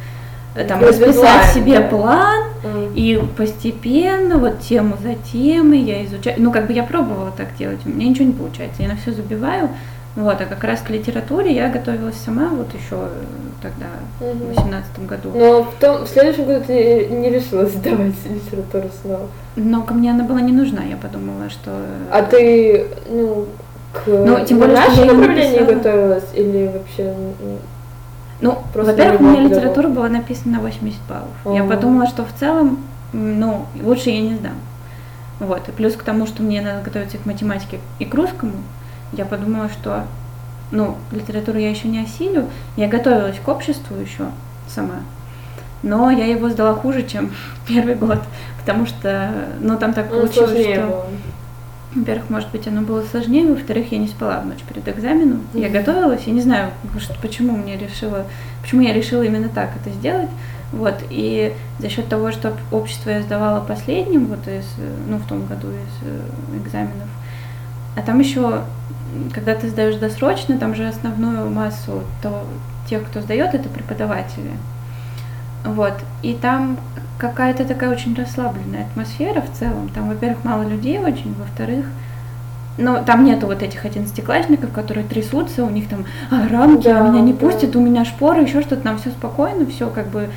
[0.55, 1.88] э, там расписать себе да.
[1.88, 2.93] план mm.
[2.95, 6.38] и постепенно вот тему за темой я изучаю.
[6.39, 8.82] Ну, как бы я пробовала так делать, у меня ничего не получается.
[8.82, 9.70] Я на все забиваю,
[10.16, 13.24] вот, а как раз к литературе я готовилась сама вот еще э,
[13.62, 13.86] тогда,
[14.20, 14.45] угу.
[14.45, 15.32] в восемнадцатом году.
[15.36, 19.28] Но в, том, в следующем году ты не решила сдавать литературу снова?
[19.55, 21.72] Но ко мне она была не нужна, я подумала, что...
[22.12, 23.45] А ты, ну,
[23.93, 27.14] к ну, тем более, нашему направлению готовилась или вообще...
[28.41, 31.28] Ну, во-первых, у меня литература была написана на 80 баллов.
[31.43, 31.55] О-о-о.
[31.55, 32.80] Я подумала, что в целом,
[33.14, 34.53] ну, лучше я не сдам.
[35.39, 38.53] Вот, и плюс к тому, что мне надо готовиться к математике и к русскому,
[39.14, 40.05] я подумала, что,
[40.72, 42.47] ну, литературу я еще не осилю,
[42.78, 44.26] я готовилась к обществу еще
[44.68, 45.01] сама,
[45.84, 47.32] но я его сдала хуже, чем
[47.68, 48.20] первый год,
[48.60, 51.07] потому что, ну, там так ну, получилось, что...
[51.95, 55.41] Во-первых, может быть, оно было сложнее, во-вторых, я не спала в ночь перед экзаменом.
[55.53, 55.62] Mm-hmm.
[55.62, 56.70] Я готовилась, я не знаю,
[57.20, 58.26] почему мне решила,
[58.62, 60.30] почему я решила именно так это сделать.
[60.72, 64.68] Вот, и за счет того, что общество я сдавала последним, вот из,
[65.07, 67.07] ну, в том году из э, экзаменов,
[67.99, 68.61] а там еще
[69.33, 72.43] когда ты сдаешь досрочно, там же основную массу то,
[72.89, 74.51] тех, кто сдает, это преподаватели.
[75.63, 75.93] Вот.
[76.21, 76.77] И там
[77.17, 79.89] какая-то такая очень расслабленная атмосфера в целом.
[79.89, 81.85] Там, во-первых, мало людей очень, во-вторых,
[82.77, 87.21] ну, там нету вот этих одиннадцатиклассников, которые трясутся, у них там а, рамки, да, меня
[87.21, 87.39] не да.
[87.39, 90.29] пустят, у меня шпоры, еще что-то, там все спокойно, все как бы,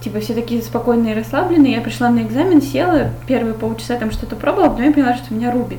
[0.00, 1.74] типа, все такие спокойные и расслабленные.
[1.74, 5.52] Я пришла на экзамен, села, первые полчаса там что-то пробовала, потом я поняла, что меня
[5.52, 5.78] рубит.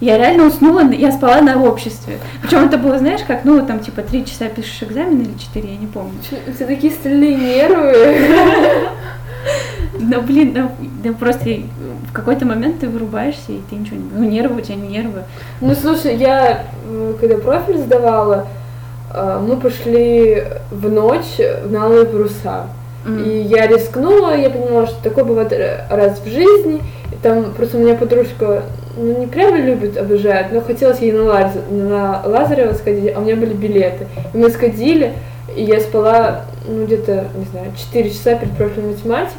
[0.00, 2.18] Я реально уснула, я спала на обществе.
[2.42, 5.76] Причем это было, знаешь, как, ну, там, типа, три часа пишешь экзамен или четыре, я
[5.76, 6.14] не помню.
[6.48, 7.94] У такие стальные нервы.
[10.02, 10.70] Ну, блин, да,
[11.04, 11.44] да просто
[12.08, 14.10] в какой-то момент ты вырубаешься, и ты ничего не...
[14.12, 15.24] Ну, нервы у тебя не нервы.
[15.60, 16.64] Ну, слушай, я,
[17.20, 18.46] когда профиль сдавала,
[19.12, 21.38] а, мы пошли в ночь
[21.68, 22.66] на Алые паруса.
[23.04, 23.24] Mm.
[23.24, 25.52] И я рискнула, я поняла, что такое бывает
[25.90, 26.82] раз в жизни.
[27.12, 28.62] И там просто у меня подружка
[28.96, 31.52] ну, не прямо любит, обожает, но хотелось ей на, Лаз...
[31.70, 34.06] на Лазарева сходить, а у меня были билеты.
[34.34, 35.12] И мы сходили,
[35.54, 39.36] и я спала, ну, где-то, не знаю, 4 часа перед профилем математики,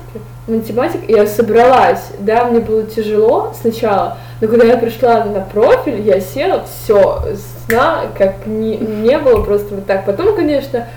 [0.48, 6.02] математик, и я собралась, да, мне было тяжело сначала, но когда я пришла на профиль,
[6.02, 7.22] я села, все,
[7.66, 10.06] сна как не, не было, просто вот так.
[10.06, 10.88] Потом, конечно,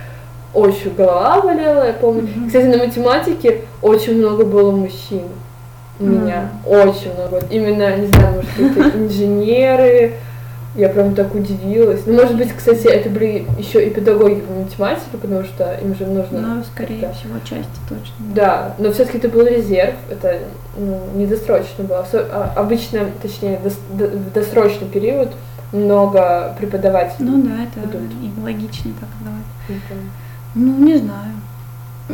[0.52, 2.22] очень голова болела, я помню.
[2.22, 2.46] Mm-hmm.
[2.46, 5.22] Кстати, на математике очень много было мужчин
[6.00, 7.40] меня очень много.
[7.50, 10.14] Именно, не знаю, может, это инженеры.
[10.76, 12.00] Я прям так удивилась.
[12.04, 16.04] Ну, может быть, кстати, это были еще и педагоги по математике, потому что им же
[16.04, 16.40] нужно.
[16.40, 18.14] Ну, скорее всего, части точно.
[18.34, 20.40] Да, но все-таки это был резерв, это
[20.76, 22.04] ну, недосрочно было.
[22.12, 25.28] А, обычно, точнее, в досрочный период
[25.72, 27.28] много преподавателей.
[27.30, 28.10] Ну да, это идут.
[28.20, 29.80] и логично так давать.
[30.56, 31.34] Ну, не знаю.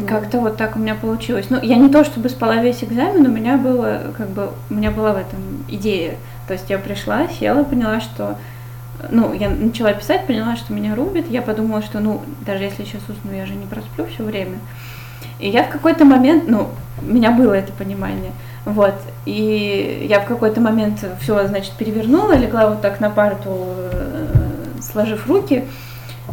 [0.06, 1.46] Как-то вот так у меня получилось.
[1.50, 4.90] Ну, я не то чтобы спала весь экзамен, у меня было, как бы, у меня
[4.90, 6.16] была в этом идея.
[6.46, 8.38] То есть я пришла, села, поняла, что,
[9.10, 11.28] ну, я начала писать, поняла, что меня рубит.
[11.28, 14.58] Я подумала, что, ну, даже если сейчас усну, я же не просплю все время.
[15.40, 16.68] И я в какой-то момент, ну,
[17.02, 18.32] у меня было это понимание,
[18.64, 24.26] вот, и я в какой-то момент все, значит, перевернула, легла вот так на парту, э,
[24.82, 25.64] сложив руки,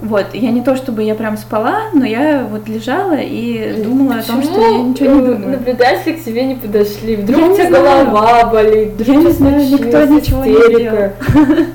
[0.01, 4.39] вот, я не то чтобы я прям спала, но я вот лежала и думала Почему
[4.39, 5.49] о том, что я ничего не думаю.
[5.49, 7.15] наблюдатели к тебе не подошли?
[7.15, 11.11] Вдруг я у тебя голова болит, вдруг я не знаю, никто ничего не делал.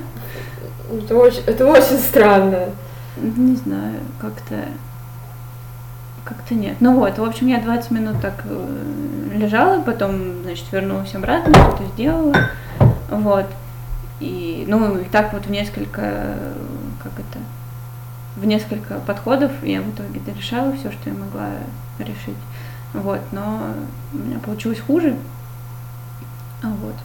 [0.93, 2.65] Это очень, это очень странно.
[3.17, 4.55] Не знаю, как-то
[6.23, 6.75] как-то нет.
[6.79, 11.83] Ну вот, в общем, я 20 минут так э, лежала, потом, значит, вернулась обратно, что-то
[11.93, 12.33] сделала.
[13.09, 13.45] Вот.
[14.19, 16.37] И, ну, и так вот в несколько,
[17.03, 17.39] как это,
[18.43, 21.47] в несколько подходов я в итоге дорешала все, что я могла
[21.97, 22.35] решить.
[22.93, 23.61] Вот, но
[24.11, 25.15] у меня получилось хуже.
[26.61, 26.95] А вот.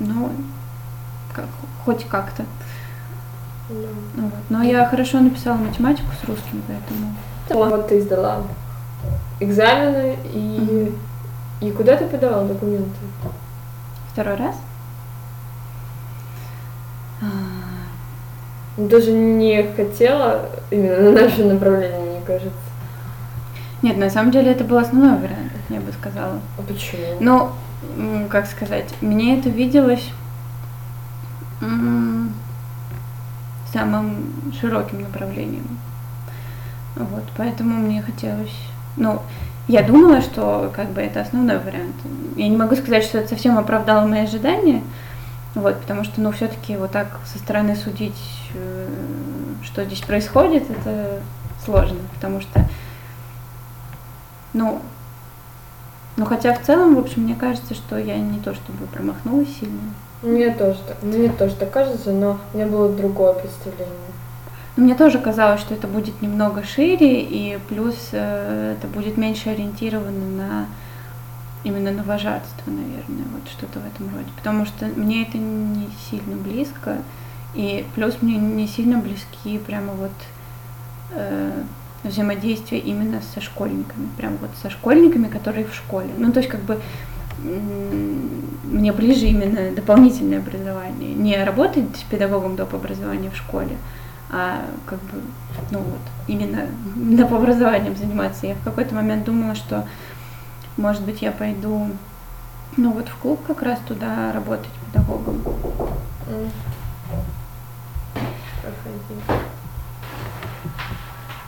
[0.00, 0.30] Но
[1.32, 1.46] как,
[1.84, 2.44] хоть как-то.
[3.68, 4.22] Да.
[4.22, 4.32] Вот.
[4.50, 7.14] Но я хорошо написала математику с русским, поэтому.
[7.70, 8.42] Вот ты сдала
[9.40, 10.98] экзамены и Мгм.
[11.60, 12.90] и куда ты подавала документы?
[14.12, 14.56] Второй раз.
[17.22, 17.30] А, Ну,
[18.78, 22.52] Даже не хотела именно на наше направление, мне кажется.
[23.82, 26.40] Нет, на самом деле это был основной вариант, я бы сказала.
[26.56, 27.02] А почему?
[27.20, 27.50] Ну,
[28.28, 30.08] как сказать, мне это виделось
[33.72, 35.78] самым широким направлением.
[36.94, 38.54] Вот, поэтому мне хотелось,
[38.96, 39.20] ну,
[39.66, 41.96] я думала, что как бы это основной вариант.
[42.36, 44.82] Я не могу сказать, что это совсем оправдало мои ожидания,
[45.60, 48.20] вот, потому что, ну, все-таки вот так со стороны судить,
[48.54, 48.88] э,
[49.62, 51.20] что здесь происходит, это
[51.64, 52.64] сложно, потому что,
[54.52, 54.80] ну,
[56.16, 59.78] ну, хотя в целом, в общем, мне кажется, что я не то чтобы промахнулась сильно.
[60.22, 63.94] Мне тоже так, мне тоже так кажется, но у меня было другое представление.
[64.76, 69.50] Но мне тоже казалось, что это будет немного шире, и плюс э, это будет меньше
[69.50, 70.66] ориентировано на
[71.64, 74.30] именно на вожатство, наверное, вот что-то в этом роде.
[74.36, 76.98] Потому что мне это не сильно близко,
[77.54, 80.12] и плюс мне не сильно близки прямо вот
[81.12, 81.62] э,
[82.04, 86.10] взаимодействие именно со школьниками, прям вот со школьниками, которые в школе.
[86.16, 86.80] Ну, то есть как бы
[88.64, 92.74] мне ближе именно дополнительное образование, не работать с педагогом доп.
[92.74, 93.76] образования в школе,
[94.30, 95.20] а как бы,
[95.70, 97.32] ну вот, именно доп.
[97.32, 98.46] образованием заниматься.
[98.46, 99.86] Я в какой-то момент думала, что,
[100.78, 101.88] может быть, я пойду,
[102.76, 105.42] ну вот в клуб как раз туда работать педагогом.
[108.62, 109.42] Проходи.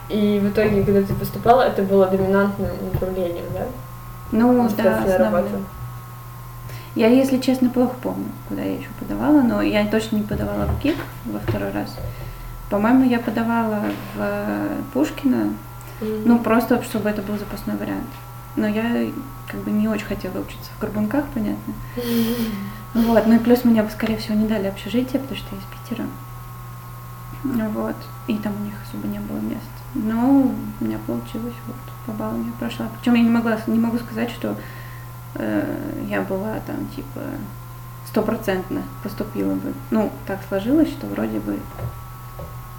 [0.09, 3.65] И в итоге, когда ты поступала, это было доминантным направлением, да?
[4.31, 5.41] Ну, да, Государственная основное.
[5.43, 5.57] работа.
[6.95, 10.81] Я, если честно, плохо помню, куда я еще подавала, но я точно не подавала в
[10.83, 11.95] ГИК во второй раз.
[12.69, 13.83] По-моему, я подавала
[14.15, 15.53] в Пушкина,
[16.01, 16.21] Мгм.
[16.25, 18.07] ну, просто, чтобы это был запасной вариант.
[18.55, 19.11] Но я
[19.47, 21.73] как бы не очень хотела учиться в Горбунках, понятно.
[22.93, 25.89] Вот, ну и плюс мне бы, скорее всего, не дали общежитие, потому что я из
[25.89, 26.05] Питера.
[27.43, 27.95] Вот,
[28.27, 29.61] и там у них особо не было мест.
[29.93, 31.75] Но у меня получилось, вот,
[32.05, 32.89] по баллам я прошла.
[32.97, 34.57] Причем я не могла, не могу сказать, что
[35.35, 37.21] э, я была там, типа,
[38.07, 39.73] стопроцентно поступила бы.
[39.89, 41.57] Ну, так сложилось, что вроде бы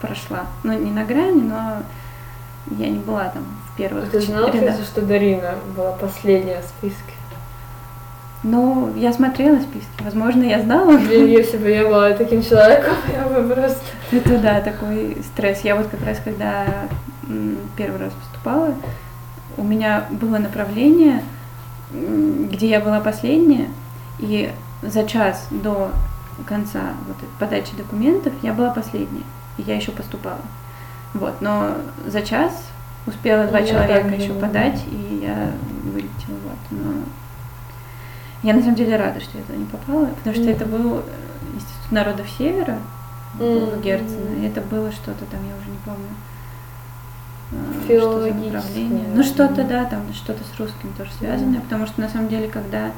[0.00, 0.46] прошла.
[0.62, 1.82] Ну, не на грани, но
[2.70, 4.70] я не была там в первых Ты знала, рядах.
[4.70, 7.12] кстати, что Дарина была последняя в списке?
[8.44, 10.96] Ну, я смотрела списки, возможно, я знала.
[10.98, 13.80] Блин, если бы я была таким человеком, я бы просто...
[14.10, 15.60] Это да, такой стресс.
[15.62, 16.66] Я вот как раз, когда
[17.76, 18.74] первый раз поступала,
[19.56, 21.22] у меня было направление,
[21.92, 23.68] где я была последняя,
[24.18, 24.50] и
[24.82, 25.92] за час до
[26.46, 29.22] конца вот подачи документов я была последняя,
[29.56, 30.40] и я еще поступала.
[31.14, 32.52] Вот, но за час
[33.06, 34.40] успела два Я человека еще да.
[34.46, 35.50] подать, и я
[35.84, 36.38] вылетела.
[36.44, 36.92] Вот, но
[38.42, 41.02] я на самом деле рада, что я туда не попала, потому что это был э,
[41.54, 42.78] Институт народов Севера,
[43.34, 46.08] в Герцена, и это было что-то там, я уже не помню.
[47.52, 49.06] э, что за Филологическое.
[49.14, 52.90] Ну что-то, да, там что-то с русским тоже связанное, потому что на самом деле, когда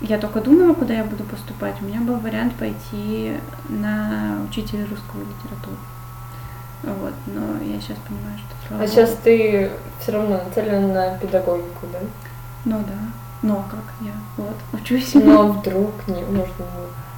[0.00, 3.38] я только думала, куда я буду поступать, у меня был вариант пойти
[3.68, 5.76] на учителя русского литературы.
[6.82, 9.70] Вот, но я сейчас понимаю, что слава А сейчас ты
[10.00, 11.98] все равно нацелена на педагогику, да?
[12.64, 12.98] Ну да.
[13.42, 14.12] Ну а как я?
[14.36, 15.14] Вот, учусь.
[15.14, 16.54] Но вдруг не, может,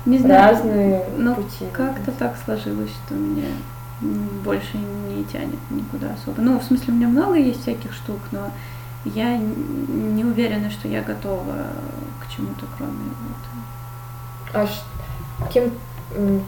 [0.06, 0.54] не знаю.
[0.54, 1.66] разные Ну, пути.
[1.72, 3.48] Как-то так сложилось, что меня
[4.00, 6.40] больше не тянет никуда особо.
[6.40, 8.50] Ну, в смысле, у меня много есть всяких штук, но
[9.04, 11.66] я не уверена, что я готова
[12.20, 12.92] к чему-то, кроме
[14.52, 14.68] вот.
[15.40, 15.70] А кем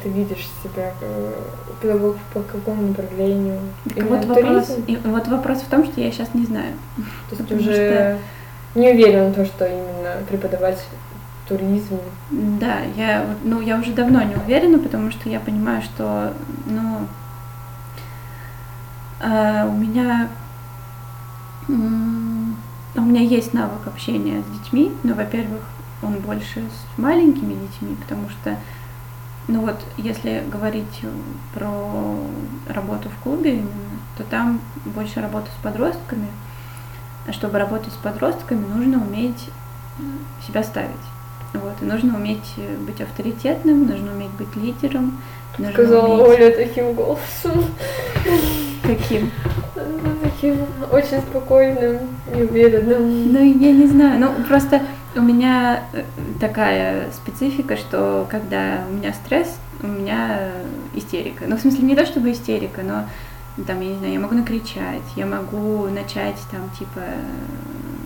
[0.02, 0.92] ты видишь себя?
[1.00, 1.32] э,
[1.80, 3.60] Педагог по какому направлению?
[3.94, 6.74] И вот, вопрос, и вот вопрос в том, что я сейчас не знаю.
[6.96, 8.18] То есть потому уже
[8.74, 10.78] не уверена в том, что именно преподавать
[11.48, 11.98] туризм.
[12.30, 16.32] Да, я, ну, я уже давно не уверена, потому что я понимаю, что,
[16.66, 17.06] ну,
[19.20, 20.28] э, у меня,
[21.68, 22.56] м,
[22.94, 25.62] у меня есть навык общения с детьми, но, во-первых,
[26.02, 28.56] он больше с маленькими детьми, потому что
[29.48, 31.00] Ну вот, если говорить
[31.54, 32.16] про
[32.68, 36.28] работу в клубе именно, то там больше работа с подростками.
[37.26, 39.48] А чтобы работать с подростками, нужно уметь
[40.46, 40.90] себя ставить.
[41.52, 42.54] Вот, и нужно уметь
[42.86, 45.20] быть авторитетным, нужно уметь быть лидером.
[45.72, 46.38] Сказала уметь...
[46.38, 47.64] Оля таким голосом.
[48.82, 49.30] Каким?
[49.74, 50.58] Ну, таким
[50.90, 51.98] очень спокойным,
[52.34, 53.32] неуверенным.
[53.32, 54.82] Ну, я не знаю, ну, просто
[55.16, 56.04] у меня э,
[56.40, 60.50] такая специфика, что когда у меня стресс, у меня
[60.94, 61.44] истерика.
[61.46, 63.04] Ну, в смысле, не то чтобы истерика, но
[63.64, 67.02] там, я не знаю, я могу накричать, я могу начать там, типа,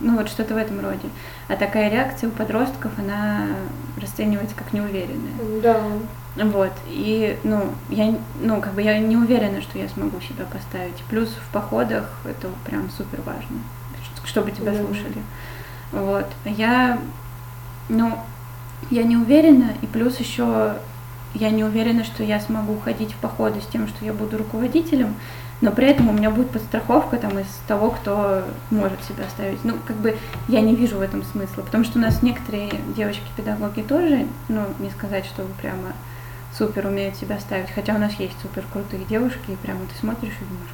[0.01, 1.09] ну, вот что-то в этом роде.
[1.49, 3.47] А такая реакция у подростков, она
[4.01, 5.61] расценивается как неуверенная.
[5.63, 5.81] Да.
[6.37, 10.97] Вот, и, ну, я, ну, как бы я не уверена, что я смогу себя поставить.
[11.09, 13.59] Плюс в походах это прям супер важно,
[14.25, 14.79] чтобы тебя Да.
[14.79, 15.23] слушали.
[15.93, 16.99] Вот, я,
[17.89, 18.19] ну,
[18.91, 20.77] я не уверена, и плюс еще
[21.35, 25.15] я не уверена, что я смогу ходить в походы с тем, что я буду руководителем,
[25.61, 29.65] но при этом у меня будет подстраховка там из того, кто может себя ставить.
[29.65, 30.17] Ну, как бы
[30.49, 34.91] я не вижу в этом смысла, потому что у нас некоторые девочки-педагоги тоже, ну, не
[34.91, 35.93] сказать, что прямо
[36.57, 40.35] супер умеют себя ставить, хотя у нас есть супер крутые девушки, и прямо ты смотришь
[40.41, 40.71] и думаешь,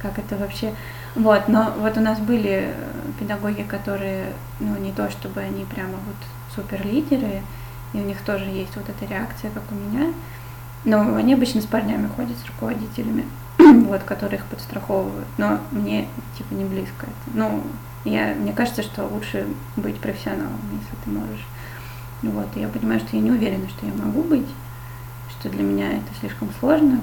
[0.00, 0.72] как это вообще...
[1.16, 2.72] Вот, но вот у нас были э,
[3.18, 6.16] педагоги, которые, ну, не то чтобы они прямо вот
[6.54, 7.42] супер лидеры,
[7.94, 10.12] и у них тоже есть вот эта реакция, как у меня,
[10.84, 13.24] но они обычно с парнями ходят, с руководителями,
[13.58, 16.06] вот, которые их подстраховывают, но мне,
[16.36, 17.34] типа, не близко это.
[17.34, 17.62] Ну,
[18.04, 19.46] я, мне кажется, что лучше
[19.76, 21.46] быть профессионалом, если ты можешь.
[22.22, 24.46] Вот, и я понимаю, что я не уверена, что я могу быть,
[25.30, 27.00] что для меня это слишком сложно.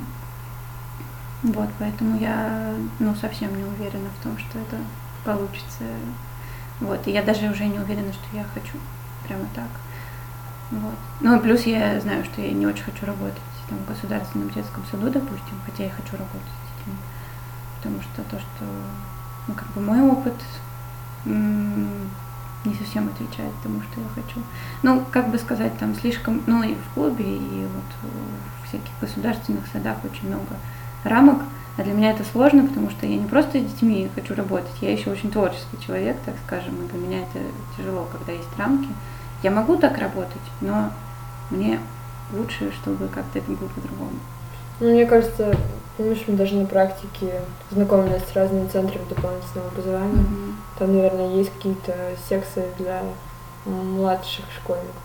[1.43, 4.77] Вот, поэтому я, ну, совсем не уверена в том, что это
[5.25, 5.83] получится.
[6.79, 8.77] Вот, и я даже уже не уверена, что я хочу
[9.27, 9.67] прямо так.
[10.71, 10.95] Вот.
[11.19, 14.83] Ну, и плюс я знаю, что я не очень хочу работать там, в государственном детском
[14.89, 16.97] саду, допустим, хотя я хочу работать с детьми.
[17.77, 18.65] Потому что то, что,
[19.47, 20.35] ну, как бы мой опыт
[21.25, 24.41] не совсем отвечает тому, что я хочу.
[24.81, 29.67] Ну, как бы сказать, там слишком, ну, и в клубе, и вот в всяких государственных
[29.67, 30.55] садах очень много
[31.03, 31.39] рамок,
[31.77, 34.91] а для меня это сложно, потому что я не просто с детьми хочу работать, я
[34.91, 37.39] еще очень творческий человек, так скажем, и для меня это
[37.77, 38.89] тяжело, когда есть рамки.
[39.41, 40.91] Я могу так работать, но
[41.49, 41.79] мне
[42.31, 44.19] лучше, чтобы как-то это было по-другому.
[44.79, 45.55] Ну, мне кажется,
[45.97, 47.41] помнишь, мы даже на практике
[47.71, 50.13] знакомились с разными центрами дополнительного образования.
[50.13, 50.57] Мгм.
[50.79, 51.95] Там, наверное, есть какие-то
[52.27, 53.01] секции для
[53.65, 55.02] младших школьников.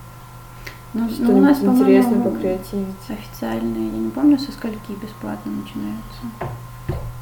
[0.93, 3.09] Ну, ну, Что-нибудь у нас, интересно по-моему, покреативить.
[3.09, 6.21] официальные, я не помню, со скольки бесплатно начинаются.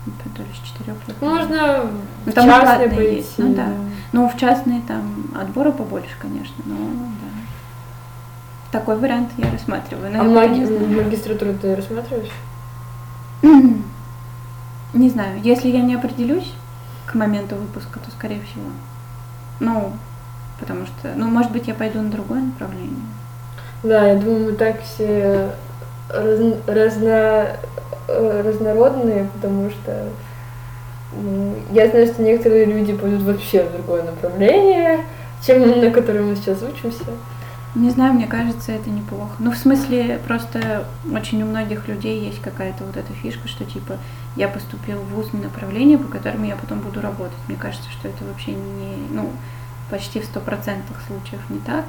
[0.06, 1.22] Ну, То ли с четырех лет.
[1.22, 1.84] Можно
[2.26, 3.16] Ну, в там частные платные пойти.
[3.18, 3.68] есть, ну да.
[4.14, 7.28] Ну, в частные там отбора побольше, конечно, но да.
[8.80, 10.12] Такой вариант я рассматриваю.
[10.14, 12.32] Но А я маги- магистратуру ты рассматриваешь?
[14.94, 16.54] Не знаю, если я не определюсь
[17.06, 18.66] к моменту выпуска, то скорее всего.
[19.60, 19.92] Ну,
[20.60, 22.96] потому что, ну, может быть, я пойду на другое направление.
[23.84, 25.52] Да, я думаю, мы так все
[26.10, 27.48] раз- разно,
[28.08, 30.10] э, разнородные, потому что
[31.72, 35.06] я знаю, что некоторые люди пойдут вообще в другое направление,
[35.46, 37.06] чем на котором мы сейчас учимся.
[37.76, 39.36] Не знаю, мне кажется, это неплохо.
[39.40, 43.98] Ну, в смысле, просто очень у многих людей есть какая-то вот эта фишка, что типа
[44.36, 47.38] я поступил в вуз на направление, по которому я потом буду работать.
[47.48, 49.30] Мне кажется, что это вообще не, ну,
[49.92, 51.86] почти в стопроцентных случаях не так,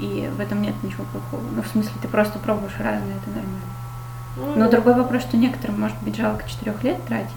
[0.00, 1.42] и в этом нет ничего плохого.
[1.54, 3.60] Ну, в смысле, ты просто пробуешь разное, это нормально.
[4.36, 4.70] Ну, Но да.
[4.70, 7.30] другой вопрос, что некоторым может быть жалко четырех лет тратить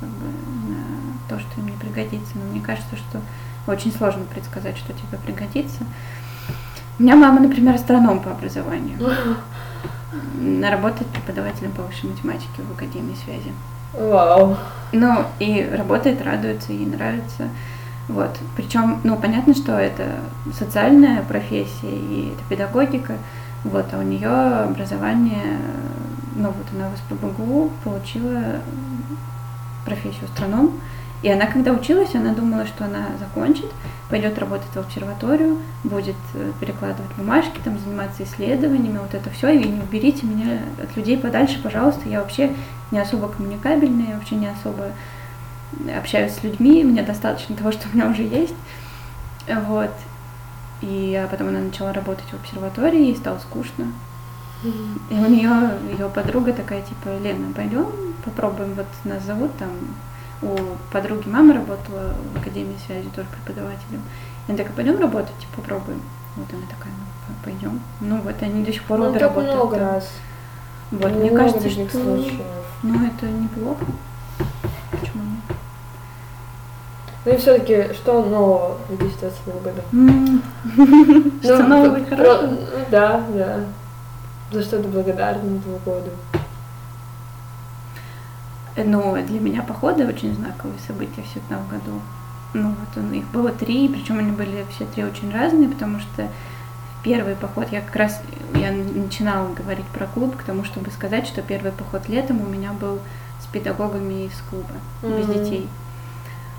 [0.00, 0.26] как бы,
[0.70, 0.78] на
[1.28, 2.32] то, что им не пригодится.
[2.34, 3.20] Но мне кажется, что
[3.66, 5.84] очень сложно предсказать, что тебе пригодится.
[6.98, 8.98] У меня мама, например, астроном по образованию.
[10.70, 13.52] Работает преподавателем по высшей математике в Академии связи.
[13.92, 14.56] Вау.
[14.92, 17.48] Ну, и работает, радуется, ей нравится.
[18.08, 18.38] Вот.
[18.56, 20.20] Причем, ну, понятно, что это
[20.52, 23.16] социальная профессия и это педагогика.
[23.64, 25.58] Вот, а у нее образование,
[26.36, 28.60] ну, вот она в СПБГУ получила
[29.84, 30.72] профессию астроном.
[31.22, 33.70] И она, когда училась, она думала, что она закончит,
[34.10, 39.66] пойдет работать в обсерваторию, будет э, перекладывать бумажки, там, заниматься исследованиями, вот это все, и
[39.66, 42.52] не уберите меня от людей подальше, пожалуйста, я вообще
[42.90, 44.90] не особо коммуникабельная, я вообще не особо
[45.96, 48.54] общаюсь с людьми, мне достаточно того, что у меня уже есть.
[49.48, 49.90] Вот.
[50.82, 53.86] И а потом она начала работать в обсерватории, ей стало скучно.
[55.10, 57.86] И у нее ее подруга такая, типа, Лена, пойдем,
[58.24, 59.68] попробуем, вот нас зовут там,
[60.42, 60.56] у
[60.92, 64.02] подруги мама работала в Академии связи, тоже преподавателем.
[64.46, 66.00] И она такая, пойдем работать, попробуем.
[66.36, 67.80] Вот она такая, ну, пойдем.
[68.00, 69.54] Ну вот они до сих пор Ну, обе работают.
[69.54, 69.88] много там.
[69.94, 70.08] раз.
[70.90, 72.40] Вот, мне Много кажется, таких что случаев.
[72.82, 73.84] ну это неплохо.
[74.90, 75.22] Почему?
[77.26, 79.82] Ну и все-таки, что нового в 2022 году?
[81.42, 82.46] Что Ну, нового и хорошего?
[82.52, 82.58] ну,
[82.88, 83.60] Да, да.
[84.52, 86.10] За что ты благодарна этому году?
[88.76, 92.00] Ну, для меня походы очень знаковые события в этом году.
[92.54, 96.28] Ну, вот он, их было три, причем они были все три очень разные, потому что
[97.02, 98.22] первый поход, я как раз,
[98.54, 102.72] я начинала говорить про клуб, к тому, чтобы сказать, что первый поход летом у меня
[102.72, 103.00] был
[103.42, 105.32] с педагогами из клуба, без Мгм.
[105.42, 105.68] детей.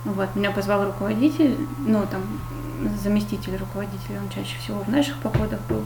[0.08, 2.22] Вот, меня позвал руководитель, ну, там,
[3.04, 5.84] заместитель руководителя, он чаще всего в наших походах был.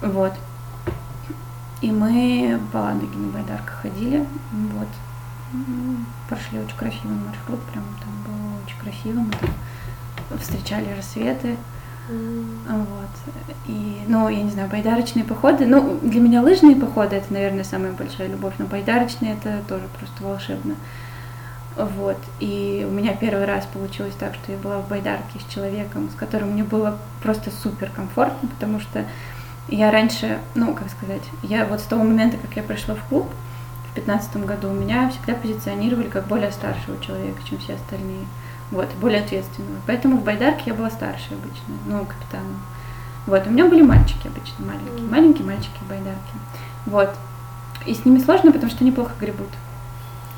[0.00, 0.32] Вот.
[1.80, 4.88] И мы по Ладоге на байдарках ходили, вот.
[6.28, 9.32] Прошли очень красивый маршрут, прям там было очень красиво, мы
[10.28, 11.56] там встречали рассветы,
[12.08, 13.34] вот.
[13.66, 17.92] И, ну, я не знаю, байдарочные походы, ну, для меня лыжные походы это, наверное, самая
[17.92, 20.76] большая любовь, но байдарочные это тоже просто волшебно.
[21.76, 22.16] Вот.
[22.40, 26.14] И у меня первый раз получилось так, что я была в байдарке с человеком, с
[26.14, 29.04] которым мне было просто супер комфортно, потому что
[29.68, 33.28] я раньше, ну, как сказать, я вот с того момента, как я пришла в клуб
[33.90, 38.26] в пятнадцатом году, меня всегда позиционировали как более старшего человека, чем все остальные.
[38.70, 39.76] Вот, более ответственного.
[39.86, 42.60] Поэтому в байдарке я была старше обычно, ну, капитаном.
[43.26, 46.32] Вот, у меня были мальчики обычно, маленькие, маленькие мальчики в байдарке.
[46.86, 47.10] Вот.
[47.84, 49.48] И с ними сложно, потому что они плохо гребут.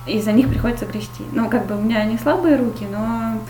[0.09, 1.24] И за них приходится грести.
[1.32, 3.40] Ну, как бы у меня не слабые руки, но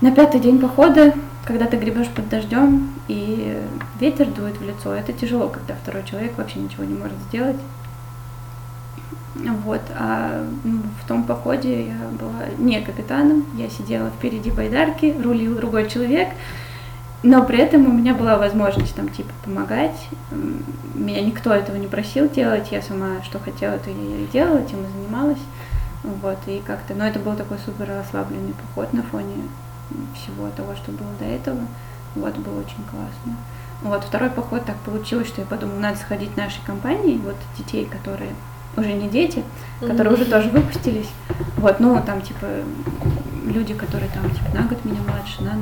[0.00, 1.12] на пятый день похода,
[1.44, 3.58] когда ты гребешь под дождем и
[3.98, 7.58] ветер дует в лицо, это тяжело, когда второй человек вообще ничего не может сделать.
[9.34, 15.54] Вот, а ну, в том походе я была не капитаном, я сидела впереди байдарки, рулил
[15.54, 16.28] другой человек,
[17.22, 20.08] но при этом у меня была возможность там типа помогать.
[20.94, 24.80] Меня никто этого не просил делать, я сама что хотела, то я и делала, тем
[24.80, 25.42] и занималась.
[26.02, 29.34] Вот, и как-то, но это был такой супер расслабленный поход на фоне
[30.14, 31.60] всего того, что было до этого.
[32.14, 33.36] Вот, было очень классно.
[33.82, 38.30] Вот, второй поход так получилось, что я подумала, надо сходить нашей компании, вот детей, которые
[38.76, 39.42] уже не дети,
[39.80, 41.08] которые уже тоже выпустились.
[41.56, 42.46] Вот, ну, там, типа,
[43.44, 45.56] люди, которые там, типа, на год меня младше, на.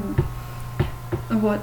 [1.30, 1.60] Вот.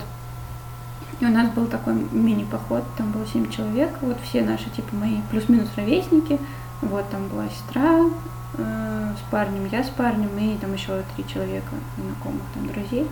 [1.19, 5.21] И у нас был такой мини-поход, там было семь человек, вот все наши, типа, мои
[5.31, 6.39] плюс-минус ровесники.
[6.81, 8.01] Вот, там была сестра
[8.57, 13.07] э, с парнем, я с парнем, и там еще три человека знакомых, там, друзей.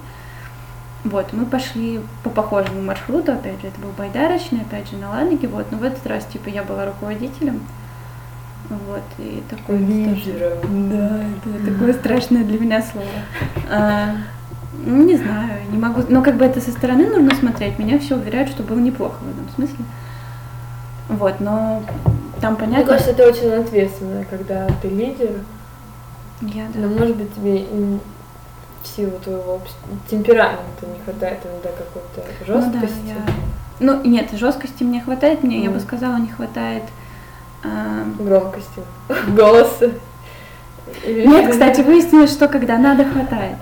[1.06, 5.48] Вот, мы пошли по похожему маршруту, опять же, это был байдарочный, опять же, на Ладоге,
[5.48, 7.62] вот, но в этот раз, типа, я была руководителем,
[8.70, 9.78] вот, и такой...
[9.78, 10.90] Лидером.
[10.90, 14.18] Да, это такое страшное для меня слово.
[14.86, 18.16] Ну, не знаю, не могу, но как бы это со стороны нужно смотреть, меня все
[18.16, 19.86] уверяют, что было неплохо в этом смысле.
[21.10, 21.84] Вот, но
[22.42, 22.86] там Мне понятно...
[22.94, 25.32] кажется, это очень ответственно, когда ты лидер,
[26.42, 26.80] Я, да.
[26.80, 27.66] но может быть тебе
[28.84, 29.62] в силу твоего
[30.10, 33.08] темперамента не хватает иногда какой-то Ну да, жесткости.
[33.08, 33.34] я-
[33.80, 36.84] Ну, нет, жесткости мне хватает, мне, я бы сказала, не хватает...
[37.64, 38.82] а, Громкости,
[39.36, 39.92] голоса.
[41.06, 43.58] Нет, кстати, выяснилось, что когда надо, хватает.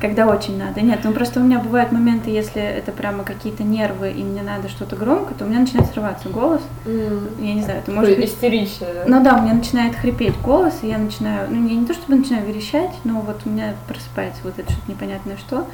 [0.00, 0.80] Когда очень надо.
[0.80, 4.68] Нет, ну просто у меня бывают моменты, если это прямо какие-то нервы, и мне надо
[4.68, 6.62] что-то громко, то у меня начинает срываться голос.
[6.84, 9.04] Я не знаю, это может истерично, да?
[9.06, 12.16] Ну да, у меня начинает хрипеть голос, и я начинаю, ну я не то чтобы
[12.16, 15.66] начинаю верещать, но вот у меня просыпается вот это что-то непонятное что.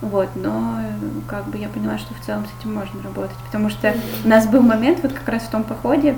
[0.00, 0.84] Вот, но э,
[1.28, 4.46] как бы я поняла, что в целом с этим можно работать, потому что у нас
[4.46, 6.16] был момент вот как раз в том походе,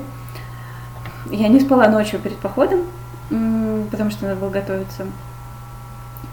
[1.31, 2.83] я не спала ночью перед походом,
[3.91, 5.07] потому что надо было готовиться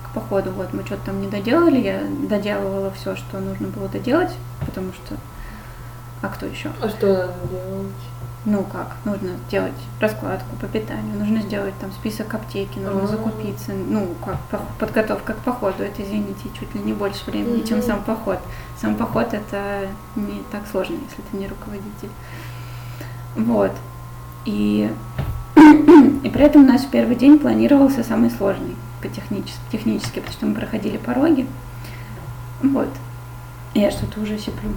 [0.06, 0.52] к походу.
[0.52, 4.32] Вот мы что-то там не доделали, я доделывала все, что нужно было доделать,
[4.66, 5.16] потому что
[6.22, 6.70] а кто еще?
[6.82, 7.88] А что надо делать?
[8.45, 13.08] Ну как, нужно сделать раскладку по питанию, нужно сделать там список аптеки, нужно А.
[13.08, 14.38] закупиться, ну как
[14.80, 17.88] подготовка к походу, это, извините, чуть ли не больше времени, чем Мгм.
[17.88, 18.39] сам поход.
[18.82, 22.10] Сам поход это не так сложно, если ты не руководитель.
[23.36, 23.72] Вот.
[24.45, 24.89] И,
[26.24, 30.55] и при этом в первый день планировался самый сложный по технически, технически, потому что мы
[30.55, 31.47] проходили пороги.
[32.62, 32.89] Вот.
[33.74, 34.72] Я что-то уже сиплю.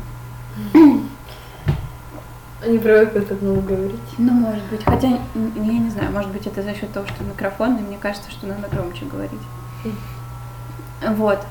[2.64, 4.00] Они привыкли так много говорить.
[4.18, 4.84] Ну, может быть.
[4.84, 8.30] Хотя, я не знаю, может быть, это за счет того, что микрофон, и мне кажется,
[8.30, 9.40] что надо громче говорить.
[11.16, 11.44] Вот.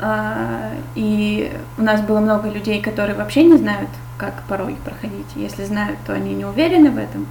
[0.00, 5.26] А, И у нас было много людей, которые вообще не знают, как пороги проходить.
[5.34, 7.26] Если знают, то они не уверены в этом.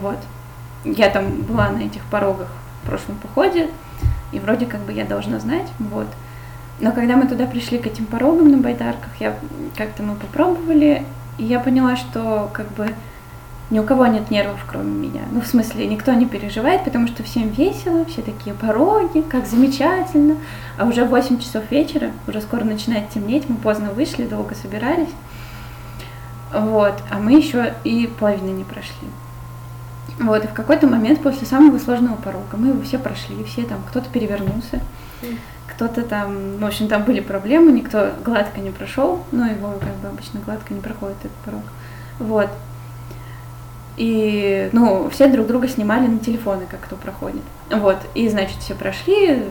[0.00, 0.18] Вот.
[0.84, 2.48] Я там была на этих порогах
[2.82, 3.70] в прошлом походе,
[4.32, 5.66] и вроде как бы я должна знать.
[5.78, 6.06] Вот.
[6.80, 9.36] Но когда мы туда пришли к этим порогам на байдарках, я
[9.76, 11.04] как-то мы попробовали,
[11.38, 12.94] и я поняла, что как бы
[13.70, 15.22] ни у кого нет нервов, кроме меня.
[15.32, 20.36] Ну, в смысле, никто не переживает, потому что всем весело, все такие пороги, как замечательно.
[20.78, 25.08] А уже 8 часов вечера, уже скоро начинает темнеть, мы поздно вышли, долго собирались.
[26.52, 29.08] Вот, а мы еще и половины не прошли.
[30.18, 33.78] Вот, и в какой-то момент после самого сложного порога мы его все прошли, все там,
[33.88, 34.80] кто-то перевернулся,
[35.66, 40.08] кто-то там, в общем, там были проблемы, никто гладко не прошел, но его как бы
[40.08, 41.62] обычно гладко не проходит этот порог.
[42.18, 42.48] Вот.
[43.96, 47.40] И, ну, все друг друга снимали на телефоны, как кто проходит.
[47.70, 49.44] Вот, и, значит, все прошли,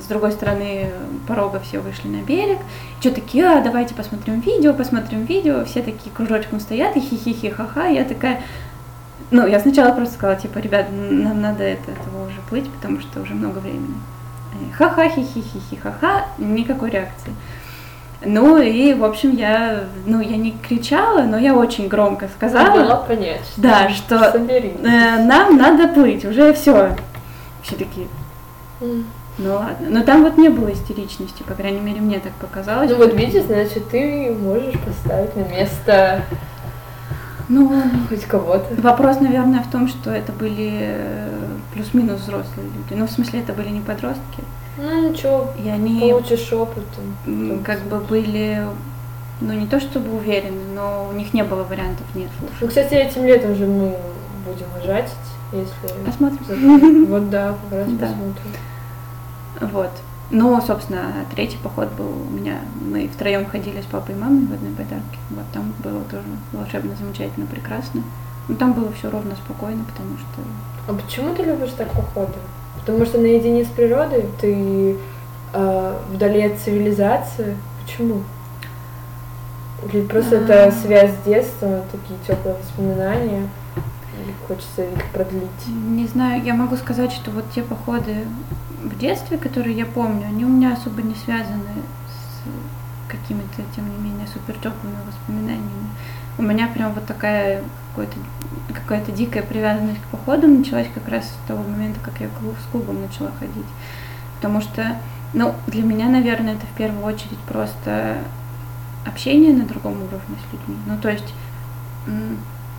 [0.00, 0.90] с другой стороны
[1.26, 2.58] порога все вышли на берег,
[3.00, 7.86] что такие, а, давайте посмотрим видео, посмотрим видео, все такие кружочком стоят, и хи-хи-хи, ха-ха,
[7.86, 8.42] я такая,
[9.30, 13.20] ну, я сначала просто сказала, типа, ребят, нам надо это, этого уже плыть, потому что
[13.20, 13.94] уже много времени.
[14.76, 17.32] Ха-ха, хи-хи-хи-хи, ха-ха, никакой реакции.
[18.24, 22.76] Ну и, в общем, я, ну, я не кричала, но я очень громко сказала.
[22.76, 26.96] Дала понять, что да, что э, нам надо плыть, уже все.
[27.62, 28.06] Все такие.
[28.80, 29.04] Mm.
[29.38, 29.86] Ну ладно.
[29.88, 32.90] Но там вот не было истеричности, по крайней мере, мне так показалось.
[32.90, 36.22] Ну вот видишь, значит, ты можешь поставить на место
[37.48, 38.74] ну, хоть кого-то.
[38.80, 41.28] Вопрос, наверное, в том, что это были э,
[41.74, 42.98] плюс-минус взрослые люди.
[42.98, 44.42] Ну, в смысле, это были не подростки.
[44.78, 46.84] Ну ничего, и они получишь опыт.
[47.64, 48.66] Как бы были,
[49.40, 52.56] ну не то чтобы уверены, но у них не было вариантов нет слушать.
[52.60, 53.96] Ну, кстати, этим летом же мы
[54.46, 55.12] будем ужатить,
[55.52, 56.04] если...
[56.06, 57.06] Посмотрим.
[57.06, 58.06] Вот да, как раз да.
[58.06, 59.72] посмотрим.
[59.72, 59.90] Вот.
[60.32, 62.60] Ну, собственно, третий поход был у меня.
[62.80, 65.18] Мы втроем ходили с папой и мамой в одной байдарке.
[65.28, 68.02] Вот там было тоже волшебно, замечательно, прекрасно.
[68.48, 70.40] Но там было все ровно, спокойно, потому что...
[70.88, 72.32] А почему ты любишь так походы?
[72.80, 74.96] Потому что наедине с природой ты
[75.52, 77.54] э, вдали от цивилизации.
[77.84, 78.22] Почему?
[79.92, 80.40] Или просто а...
[80.40, 83.50] это связь с детством, такие теплые воспоминания?
[84.24, 85.68] Или хочется их продлить?
[85.68, 88.24] Не знаю, я могу сказать, что вот те походы
[88.82, 91.70] в детстве, которые я помню, они у меня особо не связаны
[92.08, 95.88] с какими-то, тем не менее, супер теплыми воспоминаниями.
[96.38, 97.62] У меня прям вот такая
[98.72, 103.02] какая-то дикая привязанность к походам началась как раз с того момента, как я с клубом
[103.02, 103.66] начала ходить.
[104.36, 104.96] Потому что,
[105.34, 108.18] ну, для меня, наверное, это в первую очередь просто
[109.04, 110.76] общение на другом уровне с людьми.
[110.86, 111.34] Ну, то есть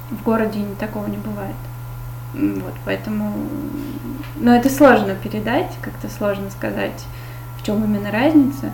[0.10, 1.56] в городе такого не бывает.
[2.34, 3.32] Вот, поэтому,
[4.38, 7.06] ну, это сложно передать, как-то сложно сказать,
[7.60, 8.72] в чем именно разница.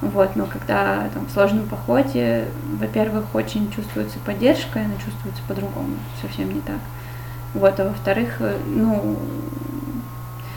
[0.00, 2.46] Вот, но когда там, в сложном походе,
[2.78, 6.78] во-первых, очень чувствуется поддержка, она чувствуется по-другому, совсем не так.
[7.54, 9.18] Вот, а во-вторых, э, ну,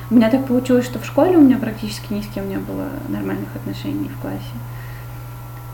[0.09, 2.87] у меня так получилось, что в школе у меня практически ни с кем не было
[3.09, 4.39] нормальных отношений в классе.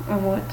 [0.10, 0.43] Вот.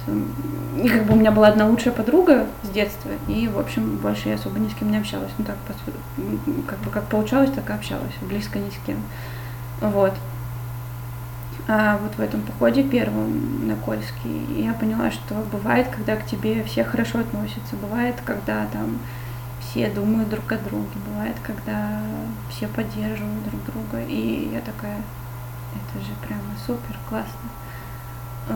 [0.83, 4.29] И как бы у меня была одна лучшая подруга с детства, и, в общем, больше
[4.29, 5.31] я особо ни с кем не общалась.
[5.39, 5.57] Ну так,
[6.67, 8.99] как бы как получалось, так и общалась, близко ни с кем.
[9.81, 10.13] Вот.
[11.71, 16.63] А вот в этом походе первом на Кольский я поняла, что бывает, когда к тебе
[16.65, 18.99] все хорошо относятся, бывает, когда там
[19.61, 22.01] все думают друг о друге, бывает, когда
[22.49, 24.97] все поддерживают друг друга, и я такая,
[25.75, 27.51] это же прямо супер, классно.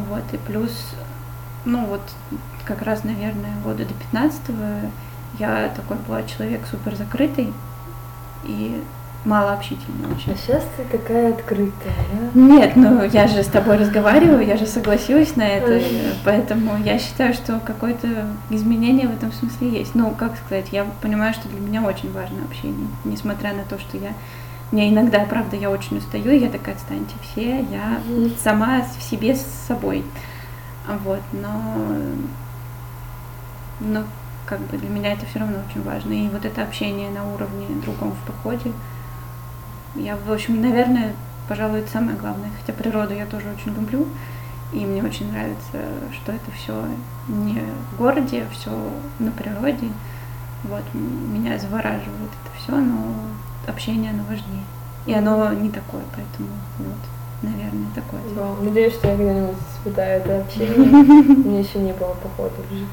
[0.09, 0.95] Вот, и плюс,
[1.65, 2.03] ну вот,
[2.65, 4.41] как раз, наверное, года до 15
[5.39, 7.53] я такой была человек супер закрытый,
[8.45, 8.83] и
[9.25, 10.33] малообщительная очень.
[10.33, 12.41] А сейчас ты такая открытая, да?
[12.41, 15.81] Нет, ну я же с тобой разговариваю, я же согласилась на это,
[16.25, 19.95] поэтому я считаю, что какое-то изменение в этом смысле есть.
[19.95, 23.97] Ну, как сказать, я понимаю, что для меня очень важно общение, несмотря на то, что
[23.97, 24.13] я
[24.73, 28.01] мне иногда, правда, я очень устаю, и я такая, отстаньте все, я
[28.43, 30.05] сама в себе с собой.
[31.05, 31.77] Вот, но,
[33.81, 34.05] но
[34.47, 36.13] как бы для меня это все равно очень важно.
[36.13, 38.73] И вот это общение на уровне другом в походе,
[39.95, 41.13] я, в общем, наверное,
[41.49, 42.51] пожалуй, это самое главное.
[42.59, 44.09] Хотя природу я тоже очень люблю.
[44.73, 45.79] И мне очень нравится,
[46.15, 46.83] что это все
[47.29, 48.71] не в городе, все
[49.19, 49.89] на природе.
[50.65, 53.15] Вот, меня завораживает это все, но
[53.67, 54.65] общение оно важнее.
[55.07, 58.21] И оно не такое, поэтому вот, наверное, такое.
[58.37, 60.77] Да, надеюсь, что я когда-нибудь испытаю это общение.
[61.45, 62.89] Мне еще не было похода в жизни.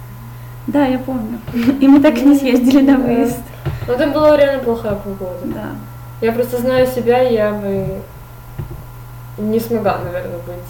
[0.67, 1.39] Да, я помню.
[1.79, 3.41] И мы так и не съездили на выезд.
[3.87, 5.39] Ну, там была реально плохая погода.
[5.43, 5.71] Да.
[6.21, 8.01] Я просто знаю себя, я бы
[9.37, 10.69] не смогла, наверное, быть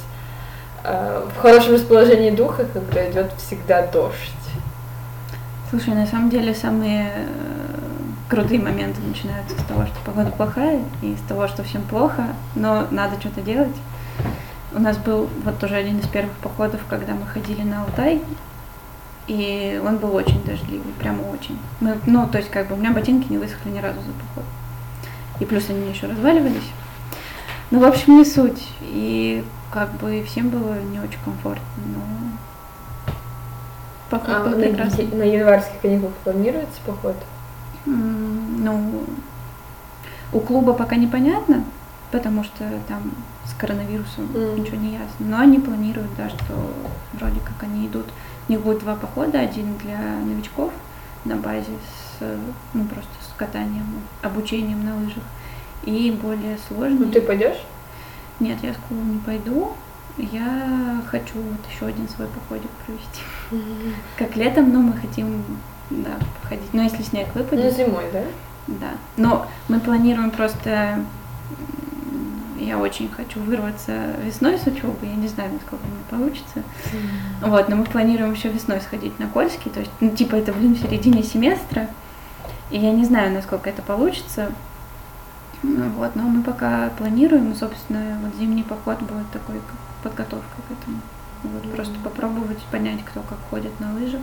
[0.84, 4.16] э, в хорошем расположении духа, когда идет всегда дождь.
[5.70, 7.59] Слушай, на самом деле самые э,
[8.30, 12.88] крутые моменты начинаются с того, что погода плохая, и с того, что всем плохо, но
[12.92, 13.76] надо что-то делать.
[14.74, 18.22] у нас был вот тоже один из первых походов, когда мы ходили на Алтай,
[19.28, 21.58] и он был очень дождливый, прямо очень.
[21.80, 24.46] Мы, ну, то есть, как бы, у меня ботинки не высохли ни разу за поход.
[25.40, 26.70] И плюс они еще разваливались.
[27.72, 28.68] Ну, в общем, не суть.
[28.82, 32.02] И как бы всем было не очень комфортно, но
[34.10, 35.08] поход а был на, прекрасный.
[35.08, 37.16] На январских каникулах планируется поход?
[37.86, 39.04] Ну,
[40.32, 41.64] у клуба пока непонятно,
[42.12, 43.12] потому что там
[43.46, 44.60] с коронавирусом mm.
[44.60, 45.08] ничего не ясно.
[45.20, 46.74] Но они планируют, да, что
[47.14, 48.06] вроде как они идут.
[48.48, 50.72] У них будет два похода, один для новичков
[51.26, 51.72] на базе
[52.20, 52.24] с,
[52.74, 53.86] ну, просто с катанием,
[54.22, 55.24] обучением на лыжах,
[55.84, 57.08] и более сложный.
[57.08, 57.62] Ну ты пойдешь?
[58.40, 59.72] Нет, я с клубом не пойду.
[60.18, 63.22] Я хочу вот еще один свой походик провести.
[63.52, 63.94] Mm-hmm.
[64.18, 65.44] Как летом, но мы хотим,
[65.90, 66.74] да, походить.
[66.74, 67.66] Но если снег выпадет.
[67.66, 68.24] Ну, зимой, да?
[68.68, 68.92] Да.
[69.18, 71.04] Но мы планируем просто
[72.60, 76.60] я очень хочу вырваться весной с учебы, я не знаю, насколько мне получится.
[76.60, 77.50] Mm-hmm.
[77.50, 80.76] Вот, но мы планируем еще весной сходить на Кольский, то есть, ну, типа, это, блин,
[80.76, 81.88] в середине семестра,
[82.70, 84.52] и я не знаю, насколько это получится.
[85.64, 89.62] Ну, вот, но мы пока планируем, собственно, вот зимний поход будет такой
[90.04, 91.02] подготовка к этому.
[91.44, 91.76] Вот, mm-hmm.
[91.76, 94.22] просто попробовать понять, кто как ходит на лыжах,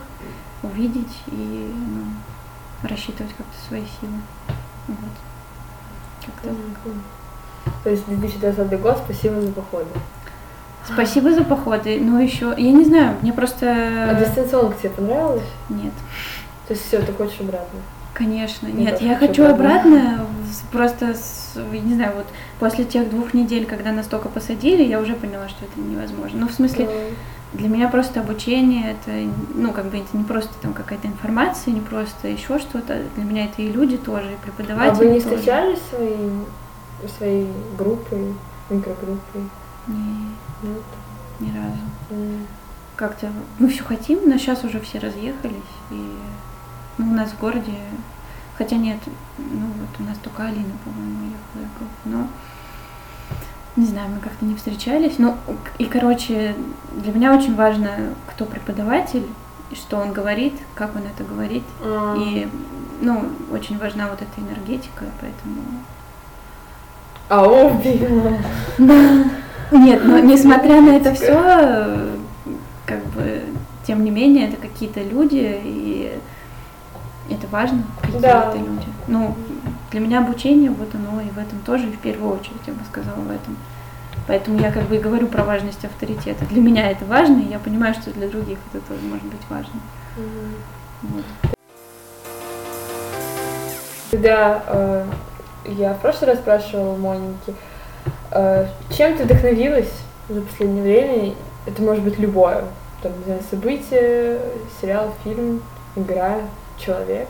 [0.62, 4.20] увидеть и ну, рассчитывать как-то свои силы.
[4.88, 6.26] Вот.
[6.26, 7.00] Как-то mm-hmm.
[7.84, 9.86] То есть 2020 год, спасибо за походы.
[10.84, 11.98] Спасибо за походы.
[12.00, 13.66] Ну еще, я не знаю, мне просто...
[14.10, 15.42] А дистанционка тебе понравилась?
[15.68, 15.92] Нет.
[16.68, 17.80] То есть все, ты хочешь обратно?
[18.16, 20.26] Конечно, я нет, я хочу обратно,
[20.72, 22.26] просто, с, не знаю, вот
[22.58, 26.40] после тех двух недель, когда нас только посадили, я уже поняла, что это невозможно.
[26.40, 27.14] Ну, в смысле, mm.
[27.52, 31.82] для меня просто обучение, это, ну, как бы это не просто там какая-то информация, не
[31.82, 35.36] просто еще что-то, для меня это и люди тоже, и преподаватели А вы не тоже.
[35.36, 36.46] встречались своим
[37.18, 38.34] своей группой,
[38.70, 39.42] микрогруппой?
[39.88, 40.36] Нет.
[40.62, 40.82] Нет?
[41.40, 41.82] Ни разу.
[42.10, 42.46] Mm.
[42.96, 45.52] Как-то мы все хотим, но сейчас уже все разъехались.
[45.90, 46.16] И
[46.98, 47.72] ну, у нас в городе,
[48.56, 48.98] хотя нет,
[49.38, 52.26] ну вот у нас только Алина, по-моему, уехала но
[53.76, 55.18] не знаю, мы как-то не встречались.
[55.18, 55.34] Ну,
[55.76, 56.54] и, короче,
[56.92, 57.90] для меня очень важно,
[58.26, 59.26] кто преподаватель,
[59.74, 61.62] что он говорит, как он это говорит.
[61.82, 62.22] Mm.
[62.22, 62.48] И,
[63.02, 65.60] ну, очень важна вот эта энергетика, поэтому
[67.28, 68.38] а убила.
[69.72, 72.12] Нет, но несмотря на это все,
[72.86, 73.42] как бы,
[73.84, 76.18] тем не менее, это какие-то люди, и
[77.30, 78.48] это важно, какие да.
[78.48, 78.86] это люди.
[79.06, 79.34] Ну,
[79.90, 82.84] для меня обучение, вот оно и в этом тоже, и в первую очередь, я бы
[82.84, 83.56] сказала, в этом.
[84.26, 86.44] Поэтому я как бы и говорю про важность авторитета.
[86.46, 89.80] Для меня это важно, и я понимаю, что для других это тоже может быть важно.
[90.16, 91.14] Угу.
[91.14, 91.24] Вот.
[94.10, 95.04] Когда э,
[95.66, 97.54] я в прошлый раз спрашивала Моники,
[98.32, 98.66] э,
[98.96, 99.92] чем ты вдохновилась
[100.28, 101.34] за последнее время?
[101.66, 102.64] Это может быть любое,
[103.02, 104.40] там, не знаю, событие,
[104.80, 105.62] сериал, фильм,
[105.96, 106.38] игра,
[106.78, 107.28] человек.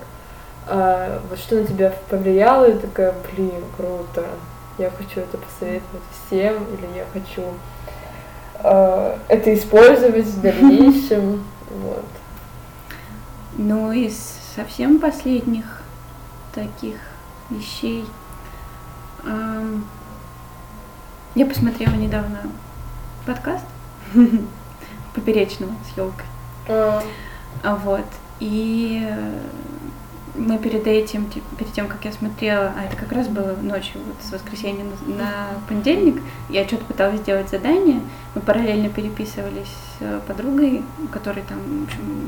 [0.66, 4.26] Э, вот что на тебя повлияло, и такая, блин, круто,
[4.78, 7.42] я хочу это посоветовать всем, или я хочу
[8.62, 12.04] э, это использовать в дальнейшем, вот.
[13.58, 14.16] Ну, из
[14.54, 15.82] совсем последних
[16.54, 16.96] таких
[17.50, 18.04] вещей
[21.36, 22.38] я посмотрела недавно
[23.26, 23.66] подкаст
[25.14, 26.24] Поперечного с елкой.
[26.66, 27.02] А.
[27.62, 27.74] а.
[27.76, 28.06] Вот.
[28.40, 29.06] И
[30.38, 31.26] мы перед этим,
[31.58, 35.14] перед тем, как я смотрела, а это как раз было ночью, вот с воскресенья на,
[35.14, 35.32] на
[35.68, 38.00] понедельник, я что-то пыталась сделать задание,
[38.34, 42.24] мы параллельно переписывались с подругой, которой там, в общем,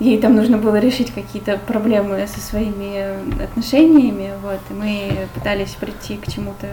[0.00, 6.16] ей там нужно было решить какие-то проблемы со своими отношениями, вот, и мы пытались прийти
[6.16, 6.66] к чему-то,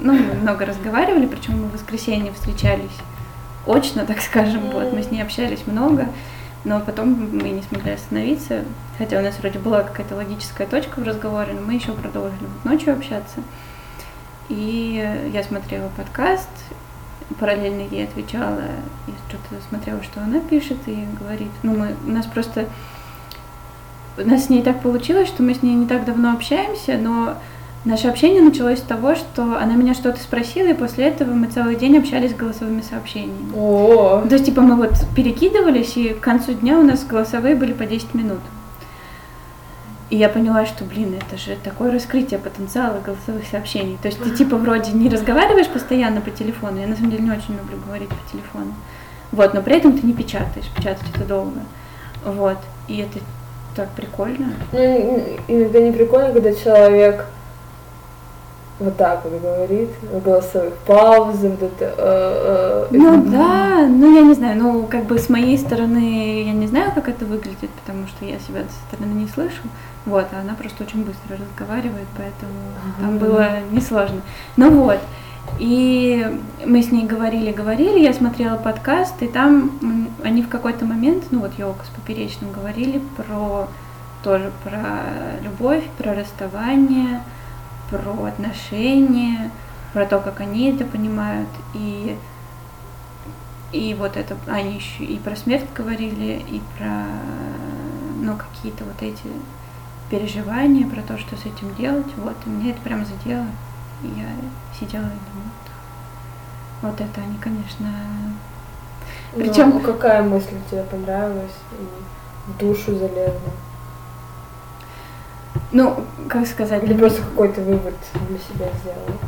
[0.00, 2.96] ну, мы много разговаривали, причем мы в воскресенье встречались
[3.66, 6.08] очно, так скажем, вот, мы с ней общались много,
[6.64, 8.64] но потом мы не смогли остановиться,
[8.98, 12.94] хотя у нас вроде была какая-то логическая точка в разговоре, но мы еще продолжили ночью
[12.94, 13.40] общаться.
[14.48, 16.48] И я смотрела подкаст,
[17.38, 18.62] параллельно ей отвечала
[19.06, 21.50] и что-то смотрела, что она пишет и говорит.
[21.62, 22.66] Ну, мы, у нас просто...
[24.16, 27.36] У нас с ней так получилось, что мы с ней не так давно общаемся, но
[27.84, 31.76] наше общение началось с того, что она меня что-то спросила, и после этого мы целый
[31.76, 33.52] день общались голосовыми сообщениями.
[33.54, 34.22] О.
[34.28, 37.84] То есть, типа, мы вот перекидывались, и к концу дня у нас голосовые были по
[37.84, 38.40] 10 минут.
[40.10, 43.98] И я поняла, что, блин, это же такое раскрытие потенциала голосовых сообщений.
[44.00, 47.30] То есть ты типа вроде не разговариваешь постоянно по телефону, я на самом деле не
[47.30, 48.74] очень люблю говорить по телефону.
[49.32, 51.60] Вот, но при этом ты не печатаешь, печатать это долго.
[52.24, 53.18] Вот, и это
[53.74, 54.52] так прикольно.
[54.72, 57.26] Ну, иногда не прикольно, когда человек
[58.80, 59.90] вот так вот говорит,
[60.24, 61.94] голосовых паузы, вот это...
[61.96, 66.52] Э, э, ну да, ну я не знаю, ну как бы с моей стороны я
[66.52, 69.62] не знаю, как это выглядит, потому что я себя со стороны не слышу,
[70.06, 72.52] вот, а она просто очень быстро разговаривает, поэтому
[73.00, 74.22] там было несложно.
[74.56, 74.98] Ну вот,
[75.60, 76.26] и
[76.66, 81.40] мы с ней говорили, говорили, я смотрела подкаст, и там они в какой-то момент, ну
[81.40, 83.68] вот Елка с Поперечным говорили про
[84.24, 84.80] тоже про
[85.42, 87.20] любовь, про расставание,
[87.90, 89.50] про отношения,
[89.92, 92.16] про то, как они это понимают, и
[93.72, 97.06] и вот это они еще и про смерть говорили, и про
[98.20, 99.26] ну какие-то вот эти
[100.10, 103.46] переживания, про то, что с этим делать, вот, и мне это прям задело,
[104.02, 104.28] и я
[104.78, 105.50] сидела и думала,
[106.82, 107.88] вот это они, конечно.
[109.34, 113.50] Причем ну, какая мысль тебе понравилась и в душу залезла?
[115.74, 116.84] Ну, как сказать?
[116.84, 117.94] Или просто какой-то вывод
[118.28, 119.18] для себя сделала?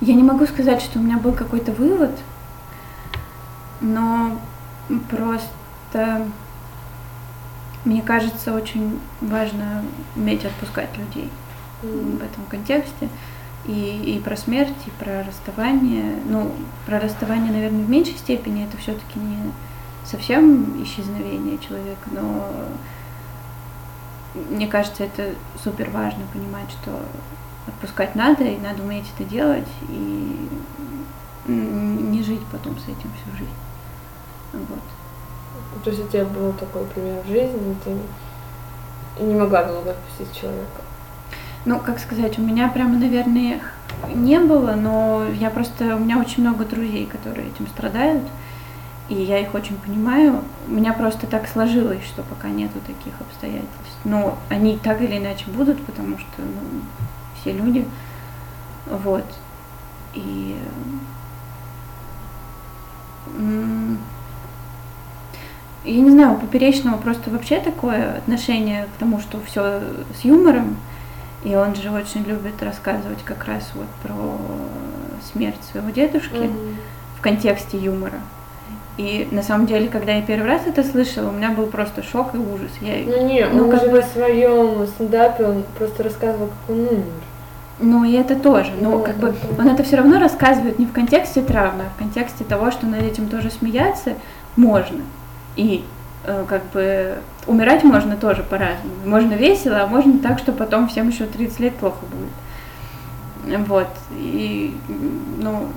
[0.00, 2.10] Я не могу сказать, что у меня был какой-то вывод,
[3.80, 4.38] но
[5.10, 6.26] просто
[7.84, 9.84] мне кажется, очень важно
[10.16, 11.28] уметь отпускать людей
[11.82, 12.18] mm.
[12.18, 13.08] в этом контексте.
[13.66, 16.14] И, и про смерть, и про расставание.
[16.28, 16.52] Ну,
[16.86, 19.52] про расставание, наверное, в меньшей степени это все-таки не
[20.04, 22.48] совсем исчезновение человека, но
[24.34, 27.00] мне кажется, это супер важно понимать, что
[27.66, 30.48] отпускать надо, и надо уметь это делать, и
[31.46, 33.50] не жить потом с этим всю жизнь.
[34.52, 35.82] Вот.
[35.84, 37.96] То есть у тебя был такой пример в жизни, ты
[39.22, 40.82] не могла долго отпустить человека?
[41.64, 43.60] Ну, как сказать, у меня прямо, наверное,
[44.14, 48.24] не было, но я просто, у меня очень много друзей, которые этим страдают,
[49.08, 50.42] и я их очень понимаю.
[50.66, 53.81] У меня просто так сложилось, что пока нету таких обстоятельств.
[54.04, 56.82] Но они так или иначе будут, потому что ну,
[57.40, 57.86] все люди.
[58.86, 59.24] Вот.
[60.14, 60.56] И
[65.84, 69.80] я не знаю, у поперечного просто вообще такое отношение к тому, что все
[70.16, 70.76] с юмором.
[71.44, 74.36] И он же очень любит рассказывать как раз вот про
[75.32, 76.76] смерть своего дедушки mm-hmm.
[77.18, 78.20] в контексте юмора.
[78.98, 82.34] И на самом деле, когда я первый раз это слышала, у меня был просто шок
[82.34, 82.70] и ужас.
[82.82, 84.02] Я, ну не, ну, он как же бы...
[84.02, 87.04] в своем стендапе он просто рассказывал, как он умер.
[87.80, 88.70] Ну и это тоже.
[88.80, 91.98] Но ну, как бы он это все равно рассказывает не в контексте травмы, а в
[91.98, 94.14] контексте того, что над этим тоже смеяться
[94.56, 95.00] можно.
[95.56, 95.84] И
[96.24, 97.16] э, как бы
[97.46, 98.94] умирать можно тоже по-разному.
[99.06, 103.66] Можно весело, а можно так, что потом всем еще 30 лет плохо будет.
[103.66, 103.88] Вот.
[104.16, 104.76] И,
[105.38, 105.68] ну,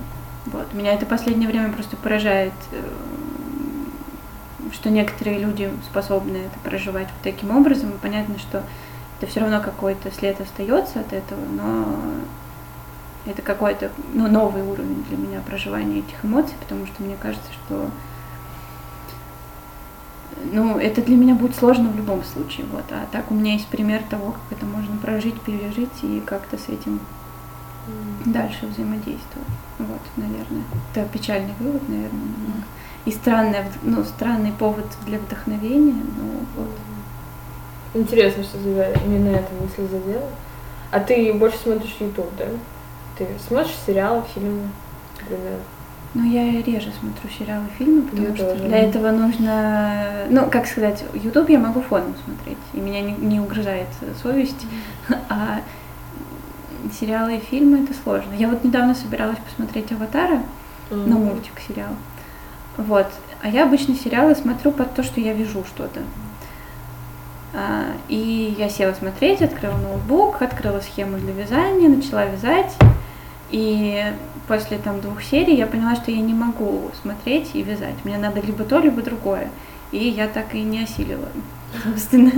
[0.56, 0.74] вот.
[0.74, 2.82] Меня это последнее время просто поражает, э,
[4.72, 7.92] что некоторые люди способны это проживать вот таким образом.
[7.92, 8.64] И понятно, что
[9.20, 11.86] это все равно какой-то след остается от этого, но
[13.26, 17.90] это какой-то ну, новый уровень для меня проживания этих эмоций, потому что мне кажется, что
[20.52, 22.66] ну, это для меня будет сложно в любом случае.
[22.72, 22.86] Вот.
[22.92, 26.70] А так у меня есть пример того, как это можно прожить, пережить и как-то с
[26.70, 27.00] этим
[27.88, 28.32] mm.
[28.32, 29.48] дальше взаимодействовать.
[29.78, 30.64] Вот, наверное.
[30.94, 32.64] Это печальный вывод, наверное, немного.
[33.06, 36.02] И странный, ну, странный повод для вдохновения.
[36.18, 36.70] Ну, вот.
[37.94, 40.30] Интересно, что тебя именно эта мысль задела.
[40.92, 42.46] А ты больше смотришь YouTube, да?
[43.18, 44.70] Ты смотришь сериалы, фильмы,
[45.20, 45.60] например?
[46.14, 48.64] Ну, я реже смотрю сериалы, фильмы, потому я что тоже.
[48.64, 53.42] для этого нужно, ну, как сказать, YouTube я могу фоном смотреть, и меня не, не
[53.42, 53.88] угрожает
[54.24, 54.66] совесть,
[55.10, 55.18] mm-hmm.
[55.28, 55.60] а
[56.92, 58.34] сериалы и фильмы это сложно.
[58.34, 60.44] Я вот недавно собиралась посмотреть Аватара,
[60.90, 61.04] mm-hmm.
[61.06, 61.92] ну, мультик, сериал.
[62.78, 63.08] Вот.
[63.42, 66.02] А я обычно сериалы смотрю под то, что я вижу что-то.
[67.54, 72.76] А, и я села смотреть, открыла ноутбук, открыла схему для вязания, начала вязать.
[73.52, 74.04] И
[74.48, 77.96] после там двух серий я поняла, что я не могу смотреть и вязать.
[78.04, 79.50] Мне надо либо то, либо другое.
[79.92, 81.30] И я так и не осилила.
[81.84, 82.32] Собственно,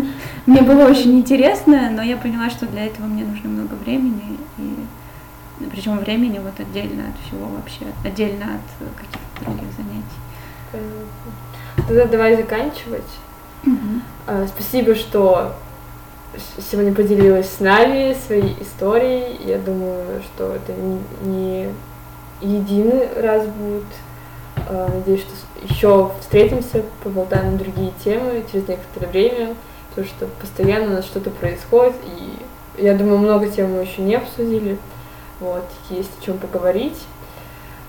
[0.46, 4.38] мне было очень интересно, но я поняла, что для этого мне нужно много времени.
[4.58, 11.08] И причем времени вот отдельно от всего вообще, отдельно от каких-то других занятий.
[11.88, 13.04] Тогда давай заканчивать.
[13.66, 14.46] Угу.
[14.48, 15.54] Спасибо, что
[16.72, 19.40] сегодня поделилась с нами своей историей.
[19.46, 20.74] Я думаю, что это
[21.24, 21.70] не,
[22.42, 23.86] единый раз будет.
[24.70, 25.32] А, надеюсь, что
[25.74, 29.56] еще встретимся, поболтаем на другие темы через некоторое время,
[29.90, 34.16] потому что постоянно у нас что-то происходит, и я думаю, много тем мы еще не
[34.16, 34.78] обсудили.
[35.40, 36.98] Вот, есть о чем поговорить.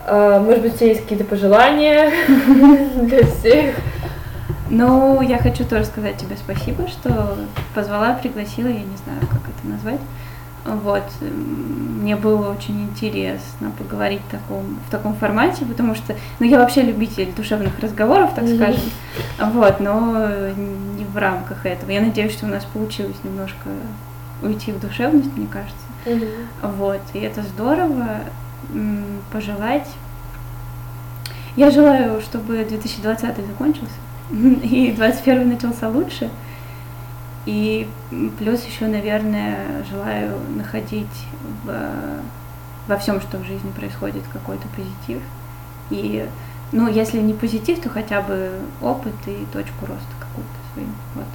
[0.05, 2.11] А, может быть, у тебя есть какие-то пожелания
[2.95, 3.75] для всех?
[4.69, 7.37] Ну, я хочу тоже сказать тебе спасибо, что
[7.73, 9.99] позвала, пригласила, я не знаю, как это назвать.
[10.69, 16.59] Вот, мне было очень интересно поговорить в таком, в таком формате, потому что, ну, я
[16.59, 18.81] вообще любитель душевных разговоров, так скажем,
[19.53, 20.27] вот, но
[20.97, 21.89] не в рамках этого.
[21.89, 23.69] Я надеюсь, что у нас получилось немножко
[24.41, 25.75] уйти в душевность, мне кажется.
[26.61, 28.21] Вот, и это здорово
[29.31, 29.87] пожелать.
[31.55, 33.91] Я желаю, чтобы 2020 закончился,
[34.31, 36.29] и 2021 начался лучше.
[37.45, 37.89] И
[38.37, 41.25] плюс еще, наверное, желаю находить
[41.63, 41.73] в,
[42.87, 45.21] во всем, что в жизни происходит, какой-то позитив.
[45.89, 46.27] И,
[46.71, 48.51] ну, если не позитив, то хотя бы
[48.81, 50.87] опыт и точку роста какую-то свою.
[51.15, 51.25] Вот.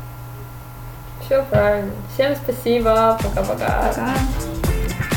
[1.25, 1.93] Все правильно.
[2.13, 3.19] Всем спасибо.
[3.23, 3.45] Пока-пока.
[3.45, 3.91] Пока.
[3.91, 3.91] -пока.
[3.91, 5.14] Пока.